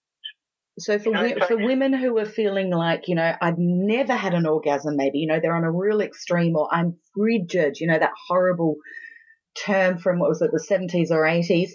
[0.80, 4.34] So for, you know, for women who are feeling like, you know, I've never had
[4.34, 8.00] an orgasm, maybe, you know, they're on a real extreme or I'm frigid, you know,
[8.00, 8.78] that horrible
[9.72, 11.72] term from what was it, the 70s or 80s,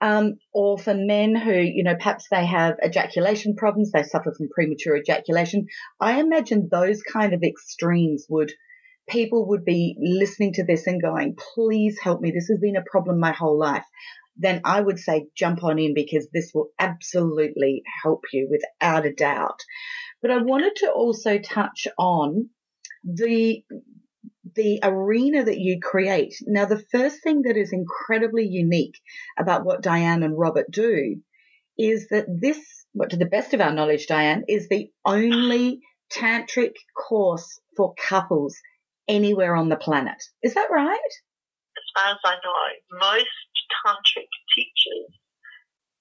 [0.00, 4.48] um, or for men who, you know, perhaps they have ejaculation problems, they suffer from
[4.54, 5.66] premature ejaculation.
[6.00, 8.52] I imagine those kind of extremes would–
[9.10, 12.30] people would be listening to this and going, please help me.
[12.30, 13.84] This has been a problem my whole life.
[14.36, 19.12] Then I would say jump on in because this will absolutely help you without a
[19.12, 19.60] doubt.
[20.22, 22.48] But I wanted to also touch on
[23.04, 23.62] the
[24.54, 26.34] the arena that you create.
[26.46, 28.98] Now, the first thing that is incredibly unique
[29.38, 31.16] about what Diane and Robert do
[31.78, 32.58] is that this,
[32.92, 35.80] what to the best of our knowledge, Diane, is the only
[36.12, 38.56] tantric course for couples
[39.08, 40.22] anywhere on the planet.
[40.42, 40.98] Is that right?
[41.76, 43.26] As far as I know, most
[43.84, 45.10] tantric teachers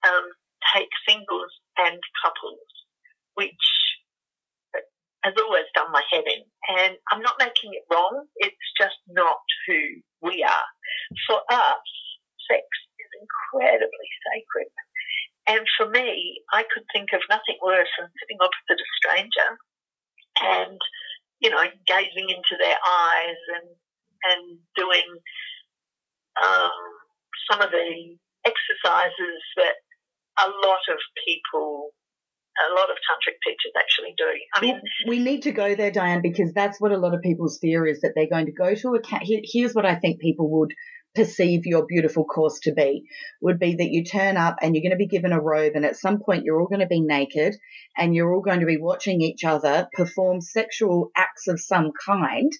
[0.07, 0.23] um,
[0.75, 2.59] take singles and couples,
[3.35, 3.55] which
[5.29, 6.41] has always done my head in.
[6.73, 8.25] And I'm not making it wrong.
[8.41, 10.69] It's just not who we are.
[11.29, 11.85] For us,
[12.49, 12.65] sex
[12.97, 14.73] is incredibly sacred.
[15.45, 19.49] And for me, I could think of nothing worse than sitting opposite a stranger
[20.41, 20.79] and,
[21.39, 23.67] you know, gazing into their eyes and,
[24.33, 24.43] and
[24.75, 25.09] doing
[26.41, 26.79] um,
[27.49, 29.77] some of the exercises that
[30.39, 31.88] a lot of people
[32.89, 34.25] lot of tantric teachers actually do.
[34.53, 37.59] I mean, we need to go there, Diane, because that's what a lot of people's
[37.59, 38.99] fear is that they're going to go to a.
[39.21, 40.73] Here's what I think people would
[41.15, 43.03] perceive your beautiful course to be
[43.41, 45.83] would be that you turn up and you're going to be given a robe and
[45.83, 47.55] at some point you're all going to be naked
[47.97, 52.51] and you're all going to be watching each other perform sexual acts of some kind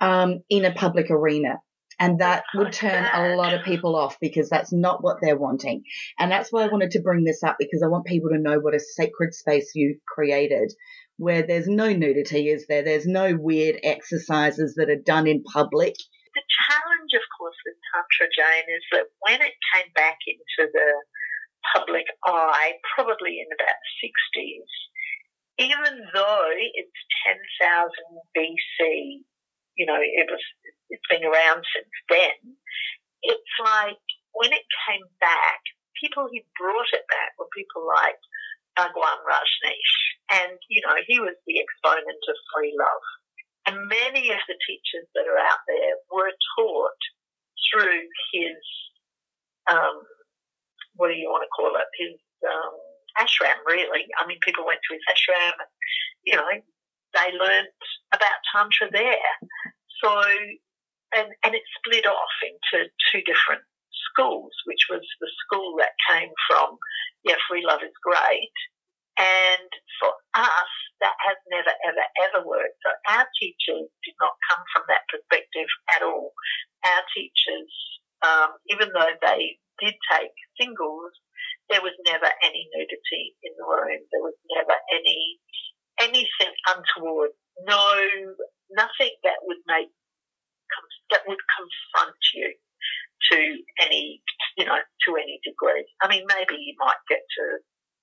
[0.00, 1.60] um, in a public arena
[1.98, 5.82] and that would turn a lot of people off because that's not what they're wanting.
[6.18, 8.58] And that's why I wanted to bring this up because I want people to know
[8.60, 10.72] what a sacred space you've created
[11.18, 12.82] where there's no nudity, is there?
[12.82, 15.94] There's no weird exercises that are done in public.
[16.34, 20.90] The challenge, of course, with Tantra Jane is that when it came back into the
[21.74, 24.70] public eye, probably in about the 60s,
[25.58, 27.90] even though it's 10,000
[28.36, 29.26] BC,
[29.78, 30.42] you know, it was
[30.90, 32.58] it's been around since then.
[33.22, 34.02] It's like
[34.34, 35.62] when it came back,
[36.02, 38.18] people who brought it back were people like
[38.78, 39.94] Bhagwan Rajneesh.
[40.30, 43.04] And, you know, he was the exponent of free love.
[43.66, 47.02] And many of the teachers that are out there were taught
[47.68, 48.00] through
[48.32, 48.60] his,
[49.70, 50.04] um,
[50.96, 51.90] what do you want to call it?
[51.98, 52.16] His
[52.46, 52.74] um,
[53.20, 54.06] ashram, really.
[54.16, 55.72] I mean, people went to his ashram and,
[56.24, 56.48] you know,
[57.18, 57.68] they learned
[58.14, 59.32] about Tantra there.
[60.02, 60.22] So
[61.14, 63.64] and, and it split off into two different
[64.12, 66.76] schools, which was the school that came from,
[67.24, 68.56] yeah, free love is great.
[69.18, 72.78] And for us, that has never, ever, ever worked.
[72.86, 76.30] So our teachers did not come from that perspective at all.
[76.86, 77.72] Our teachers,
[78.22, 81.14] um, even though they did take singles,
[81.70, 84.02] there was never any nudity in the room.
[84.14, 85.38] There was never any
[86.00, 87.30] anything untoward.
[87.66, 87.82] No,
[88.70, 89.88] nothing that would make
[91.10, 92.52] that would confront you
[93.32, 93.38] to
[93.80, 94.20] any,
[94.56, 95.84] you know, to any degree.
[96.02, 97.44] I mean, maybe you might get to,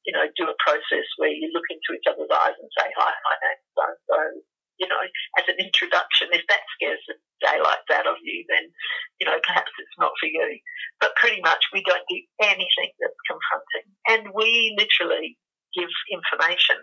[0.06, 3.12] you know, do a process where you look into each other's eyes and say, hi,
[3.14, 4.18] my name's so so,
[4.78, 5.04] you know,
[5.40, 6.34] as an introduction.
[6.34, 8.70] If that scares the daylights out of you, then,
[9.22, 10.60] you know, perhaps it's not for you.
[11.00, 13.88] But pretty much we don't do anything that's confronting.
[14.10, 15.38] And we literally
[15.74, 16.80] give information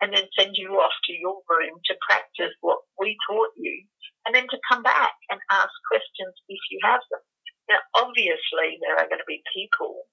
[0.00, 3.84] and then send you off to your room to practice what we taught you
[4.26, 7.20] and then to come back and ask questions if you have them.
[7.68, 10.04] Now, obviously, there are going to be people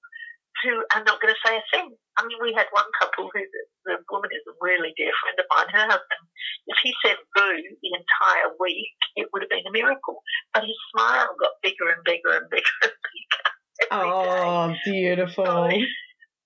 [0.64, 1.92] who are not going to say a thing.
[2.16, 5.36] I mean, we had one couple who the, the woman is a really dear friend
[5.40, 5.72] of mine.
[5.72, 6.24] Her husband,
[6.68, 10.20] if he said boo the entire week, it would have been a miracle.
[10.52, 13.44] But his smile got bigger and bigger and bigger and bigger.
[13.90, 14.78] Oh, day.
[14.84, 15.44] beautiful.
[15.44, 15.68] So,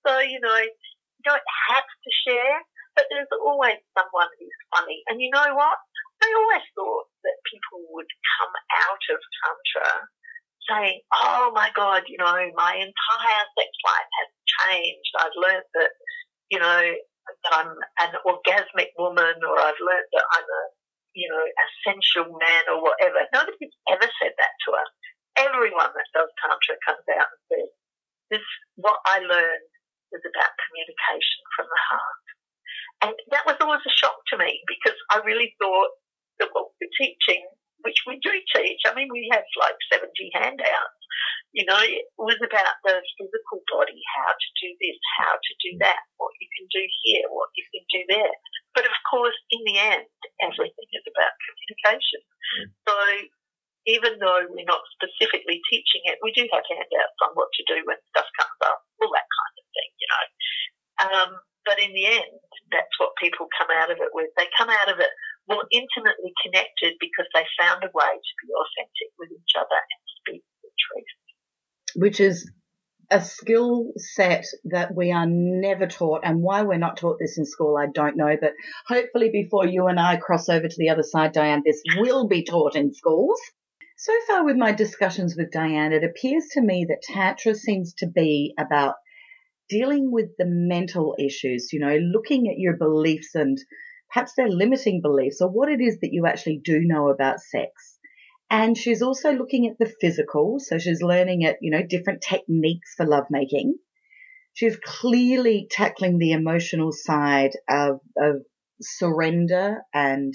[0.07, 2.57] so, you know, you don't have to share,
[2.95, 5.03] but there's always someone who's funny.
[5.17, 5.81] And you know what?
[6.21, 8.05] I always thought that people would
[8.37, 8.53] come
[8.85, 9.89] out of Tantra
[10.69, 15.09] saying, oh my God, you know, my entire sex life has changed.
[15.17, 15.89] I've learned that,
[16.53, 17.73] you know, that I'm
[18.05, 20.63] an orgasmic woman or I've learned that I'm a,
[21.17, 23.25] you know, essential man or whatever.
[23.33, 24.89] Nobody's ever said that to us.
[25.33, 27.69] Everyone that does Tantra comes out and says,
[28.37, 28.45] this,
[28.77, 29.65] what I learned
[30.13, 32.26] was about communication from the heart.
[33.03, 35.91] And that was always a shock to me because I really thought
[36.39, 37.45] that what we're teaching,
[37.85, 40.97] which we do teach, I mean, we have like 70 handouts,
[41.53, 45.77] you know, it was about the physical body, how to do this, how to do
[45.81, 48.35] that, what you can do here, what you can do there.
[48.77, 50.05] But of course, in the end,
[50.43, 52.21] everything is about communication.
[52.85, 52.93] So
[53.87, 57.81] even though we're not specifically teaching it, we do have handouts on what to do
[57.87, 60.25] when stuff comes up, all that kind of thing, you know.
[60.97, 61.31] Um,
[61.67, 62.39] but in the end,
[62.71, 64.31] that's what people come out of it with.
[64.39, 65.11] They come out of it
[65.51, 70.01] more intimately connected because they found a way to be authentic with each other and
[70.23, 71.13] speak the truth.
[71.95, 72.49] Which is
[73.09, 77.45] a skill set that we are never taught and why we're not taught this in
[77.45, 78.51] school I don't know but
[78.85, 82.43] hopefully before you and I cross over to the other side Diane this will be
[82.43, 83.39] taught in schools
[83.95, 88.07] so far with my discussions with Diane it appears to me that tantra seems to
[88.07, 88.95] be about
[89.69, 93.57] dealing with the mental issues you know looking at your beliefs and
[94.11, 97.99] perhaps their limiting beliefs or what it is that you actually do know about sex
[98.49, 100.59] And she's also looking at the physical.
[100.59, 103.77] So she's learning at, you know, different techniques for lovemaking.
[104.53, 108.45] She's clearly tackling the emotional side of, of
[108.81, 110.33] surrender and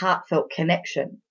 [0.00, 1.22] heartfelt connection.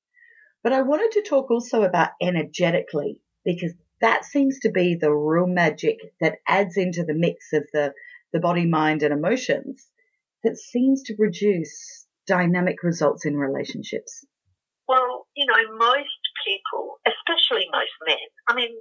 [0.64, 5.48] But I wanted to talk also about energetically because that seems to be the real
[5.48, 7.94] magic that adds into the mix of the,
[8.34, 9.88] the body, mind and emotions
[10.44, 14.26] that seems to produce dynamic results in relationships.
[14.88, 18.74] Well, you know, most people, especially most men, I mean,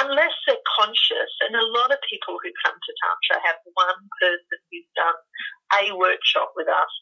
[0.00, 4.58] unless they're conscious, and a lot of people who come to Tantra have one person
[4.70, 5.18] who's done
[5.80, 6.92] a workshop with us,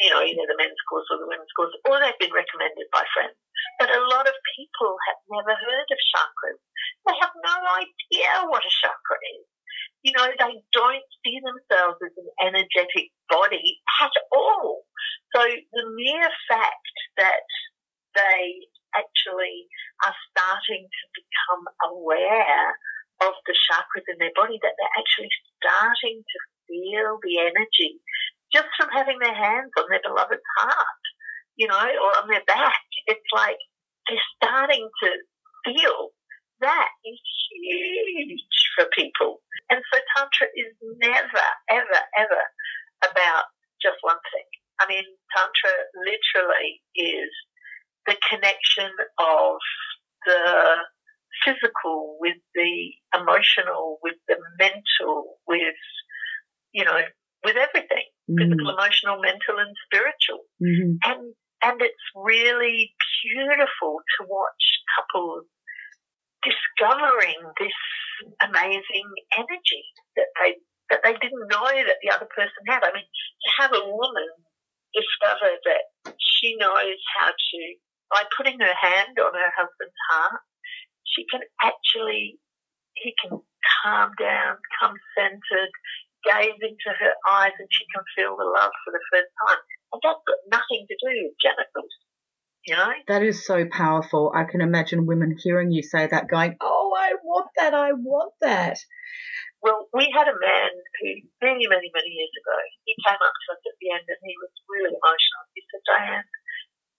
[0.00, 3.06] you know, either the men's course or the women's course, or they've been recommended by
[3.14, 3.38] friends.
[3.78, 6.60] But a lot of people have never heard of chakras.
[7.06, 9.46] They have no idea what a chakra is.
[10.02, 14.84] You know, they don't see themselves as an energetic body at all.
[15.34, 17.46] So the mere fact that
[18.14, 19.66] they actually
[20.06, 22.78] are starting to become aware
[23.22, 26.38] of the chakras in their body, that they're actually starting to
[26.68, 28.00] feel the energy
[28.54, 31.02] just from having their hands on their beloved's heart,
[31.56, 32.86] you know, or on their back.
[33.06, 33.58] It's like
[34.06, 35.08] they're starting to
[35.66, 36.10] feel
[36.60, 39.42] that is huge for people.
[39.70, 42.42] And so Tantra is never, ever, ever
[43.02, 43.44] about
[43.82, 44.48] just one thing.
[44.80, 45.74] I mean, Tantra
[46.06, 47.30] literally is
[48.06, 49.56] the connection of
[50.26, 50.76] the
[51.44, 55.74] physical with the emotional, with the mental, with,
[56.72, 57.00] you know,
[57.44, 58.06] with everything.
[58.24, 58.40] Mm-hmm.
[58.40, 60.48] Physical, emotional, mental and spiritual.
[60.62, 60.96] Mm-hmm.
[61.04, 61.22] And
[61.64, 62.92] and it's really
[63.24, 64.64] beautiful to watch
[64.96, 65.48] couples
[66.44, 67.76] discovering this
[68.44, 69.84] amazing energy
[70.16, 70.60] that they
[70.92, 72.84] that they didn't know that the other person had.
[72.84, 74.28] I mean, to have a woman
[74.92, 77.60] discover that she knows how to
[78.12, 80.40] by putting her hand on her husband's heart,
[81.02, 82.38] she can actually
[82.94, 83.40] he can
[83.82, 85.74] calm down, come centered,
[86.24, 89.60] gaze into her eyes, and she can feel the love for the first time.
[89.92, 91.94] And that's got nothing to do with genitals.
[92.64, 92.92] You know?
[93.08, 94.32] That is so powerful.
[94.34, 98.32] I can imagine women hearing you say that going, Oh, I want that, I want
[98.40, 98.78] that.
[99.60, 101.08] Well, we had a man who
[101.40, 104.36] many, many, many years ago, he came up to us at the end and he
[104.40, 105.44] was really emotional.
[105.52, 106.28] He said, Diane,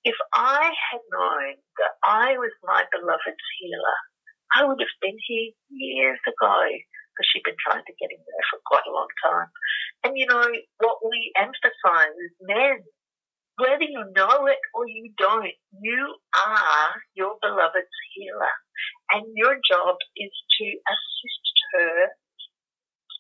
[0.05, 3.99] if I had known that I was my beloved's healer,
[4.53, 6.61] I would have been here years ago
[7.16, 9.47] because she'd been trying to get him there for quite a long time.
[10.03, 10.43] And you know,
[10.84, 12.84] what we emphasize is men
[13.57, 18.55] whether you know it or you don't, you are your beloved's healer.
[19.11, 22.07] And your job is to assist her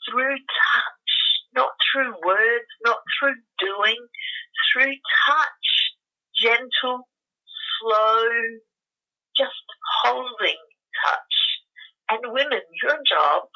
[0.09, 1.11] through touch,
[1.55, 3.95] not through words, not through doing,
[4.71, 4.93] through
[5.27, 5.67] touch,
[6.35, 7.07] gentle,
[7.79, 8.27] slow,
[9.37, 9.65] just
[10.03, 10.59] holding
[11.05, 11.35] touch.
[12.11, 13.47] And women, your job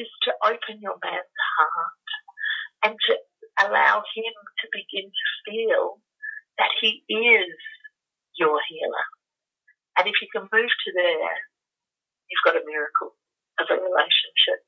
[0.00, 2.08] is to open your man's heart
[2.84, 3.14] and to
[3.66, 6.00] allow him to begin to feel
[6.58, 7.52] that he is
[8.38, 9.06] your healer.
[9.98, 11.36] And if you can move to there,
[12.28, 13.12] you've got a miracle
[13.60, 14.64] of a relationship.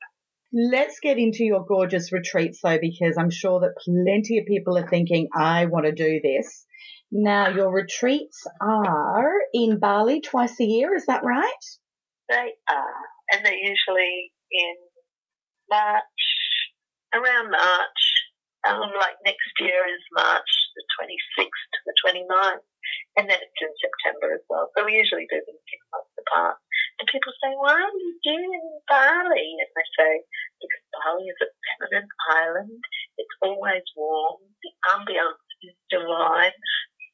[0.53, 4.87] Let's get into your gorgeous retreats though, because I'm sure that plenty of people are
[4.87, 6.65] thinking, I want to do this.
[7.11, 11.63] Now, your retreats are in Bali twice a year, is that right?
[12.29, 14.75] They are, and they're usually in
[15.73, 16.21] March,
[17.17, 18.01] around March,
[18.69, 22.65] um, like next year is March the 26th to the 29th,
[23.17, 24.69] and then it's in September as well.
[24.73, 26.57] So we usually do them six months apart.
[27.01, 29.49] And people say, why are you doing Bali?
[29.61, 30.11] And I say,
[30.61, 32.81] because Bali is a feminine island.
[33.17, 34.41] It's always warm.
[34.61, 36.57] The ambience is divine.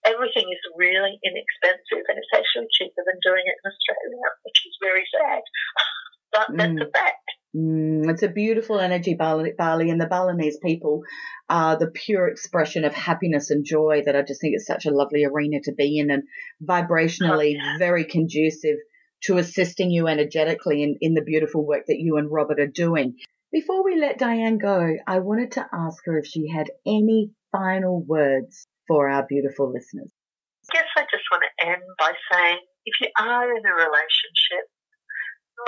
[0.08, 4.76] Everything is really inexpensive, and it's actually cheaper than doing it in Australia, which is
[4.80, 5.44] very sad.
[6.32, 6.82] but that's mm.
[6.82, 7.18] a fact.
[7.56, 11.02] Mm, it's a beautiful energy, Bali, Bali, and the Balinese people
[11.50, 14.92] are the pure expression of happiness and joy that I just think it's such a
[14.92, 16.24] lovely arena to be in and
[16.64, 17.78] vibrationally oh, yeah.
[17.80, 18.78] very conducive
[19.24, 23.16] to assisting you energetically in, in the beautiful work that you and Robert are doing.
[23.52, 28.04] Before we let Diane go, I wanted to ask her if she had any final
[28.06, 30.12] words for our beautiful listeners.
[30.72, 34.70] I guess I just want to end by saying if you are in a relationship,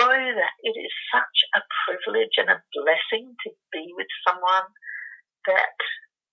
[0.00, 4.68] know that it is such a privilege and a blessing to be with someone
[5.46, 5.76] that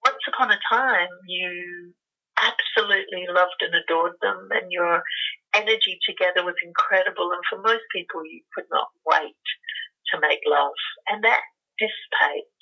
[0.06, 1.94] once upon a time you
[2.40, 5.04] absolutely loved and adored them and your
[5.54, 9.44] energy together was incredible and for most people you could not wait
[10.14, 10.78] to make love
[11.10, 11.42] and that
[11.78, 12.59] dissipates.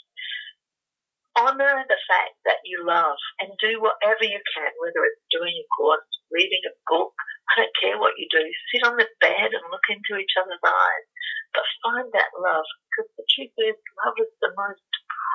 [1.38, 5.65] Honor the fact that you love and do whatever you can, whether it's doing a
[5.69, 7.13] course, reading a book,
[7.53, 8.41] I don't care what you do.
[8.73, 11.05] Sit on the bed and look into each other's eyes,
[11.53, 12.65] but find that love.
[12.89, 14.81] Because the truth is, love is the most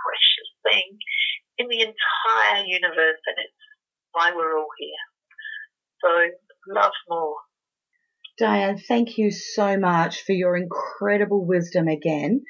[0.03, 0.99] precious thing
[1.63, 3.63] in the entire universe, and it's
[4.11, 5.07] why we're all here.
[6.03, 6.11] So
[6.75, 7.37] love more.
[8.39, 12.43] Diane, thank you so much for your incredible wisdom again.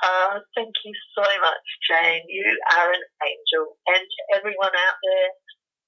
[0.00, 2.24] Uh, thank you so much, Jane.
[2.28, 2.44] You
[2.76, 3.76] are an angel.
[3.86, 5.30] And to everyone out there,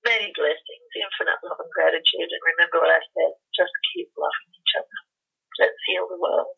[0.04, 2.28] many blessings, infinite love and gratitude.
[2.28, 4.98] And remember what I said, just keep loving each other.
[5.60, 6.56] Let's heal the world.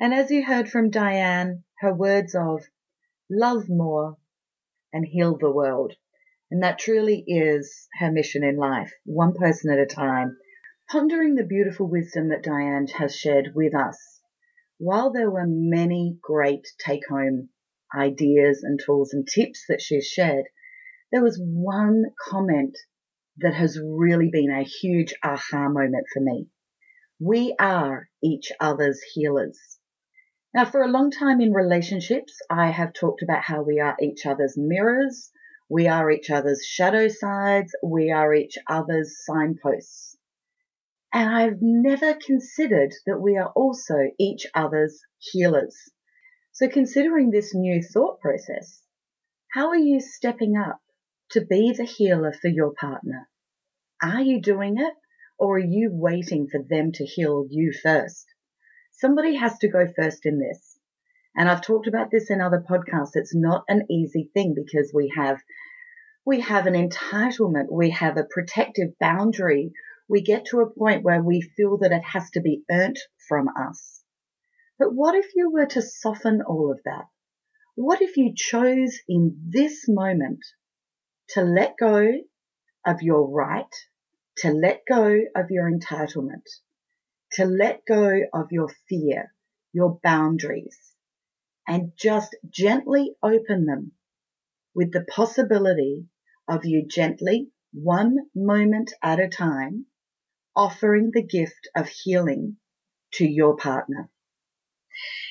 [0.00, 2.64] And as you heard from Diane, her words of
[3.30, 4.16] love more
[4.92, 5.92] and heal the world.
[6.50, 10.38] And that truly is her mission in life, one person at a time.
[10.90, 14.17] Pondering the beautiful wisdom that Diane has shared with us,
[14.78, 17.48] while there were many great take home
[17.94, 20.46] ideas and tools and tips that she shared,
[21.10, 22.76] there was one comment
[23.38, 26.48] that has really been a huge aha moment for me.
[27.20, 29.58] We are each other's healers.
[30.54, 34.26] Now, for a long time in relationships, I have talked about how we are each
[34.26, 35.30] other's mirrors,
[35.68, 40.17] we are each other's shadow sides, we are each other's signposts.
[41.12, 45.76] And I've never considered that we are also each other's healers.
[46.52, 48.82] So considering this new thought process,
[49.52, 50.80] how are you stepping up
[51.30, 53.28] to be the healer for your partner?
[54.02, 54.94] Are you doing it
[55.38, 58.26] or are you waiting for them to heal you first?
[58.92, 60.78] Somebody has to go first in this.
[61.36, 63.12] And I've talked about this in other podcasts.
[63.14, 65.38] It's not an easy thing because we have,
[66.26, 67.70] we have an entitlement.
[67.70, 69.72] We have a protective boundary.
[70.08, 72.98] We get to a point where we feel that it has to be earned
[73.28, 74.02] from us.
[74.78, 77.06] But what if you were to soften all of that?
[77.74, 80.40] What if you chose in this moment
[81.30, 82.10] to let go
[82.86, 83.74] of your right,
[84.38, 86.46] to let go of your entitlement,
[87.32, 89.34] to let go of your fear,
[89.72, 90.78] your boundaries,
[91.66, 93.92] and just gently open them
[94.74, 96.06] with the possibility
[96.48, 99.84] of you gently, one moment at a time,
[100.58, 102.56] offering the gift of healing
[103.12, 104.10] to your partner.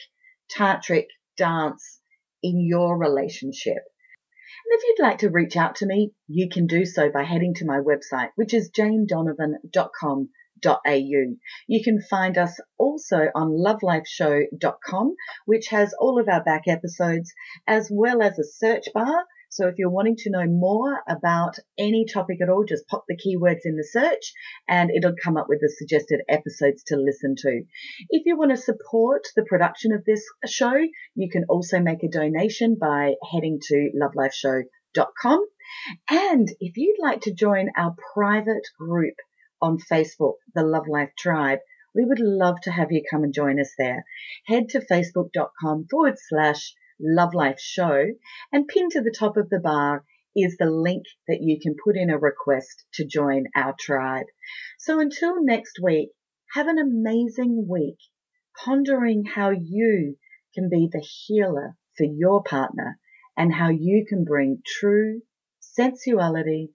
[0.51, 1.07] tantric
[1.37, 2.01] dance
[2.43, 3.77] in your relationship.
[3.77, 7.55] And if you'd like to reach out to me, you can do so by heading
[7.55, 10.31] to my website, which is janedonovan.com
[11.67, 15.15] you can find us also on lovelifeshow.com,
[15.47, 17.33] which has all of our back episodes,
[17.67, 19.25] as well as a search bar.
[19.51, 23.16] So if you're wanting to know more about any topic at all, just pop the
[23.16, 24.32] keywords in the search
[24.68, 27.62] and it'll come up with the suggested episodes to listen to.
[28.11, 30.74] If you want to support the production of this show,
[31.16, 35.46] you can also make a donation by heading to lovelifeshow.com.
[36.09, 39.14] And if you'd like to join our private group
[39.61, 41.59] on Facebook, the Love Life Tribe.
[41.94, 44.05] We would love to have you come and join us there.
[44.46, 48.07] Head to facebook.com forward slash Love Life Show
[48.53, 50.05] and pinned to the top of the bar
[50.36, 54.26] is the link that you can put in a request to join our tribe.
[54.78, 56.11] So until next week,
[56.55, 57.98] have an amazing week
[58.64, 60.16] pondering how you
[60.55, 62.98] can be the healer for your partner
[63.36, 65.22] and how you can bring true
[65.61, 66.70] sensuality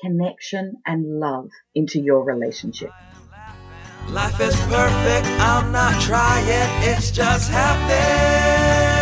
[0.00, 2.90] connection, and love into your relationship.
[4.08, 6.44] Life is perfect, I'm not trying,
[6.82, 9.01] it's just happening.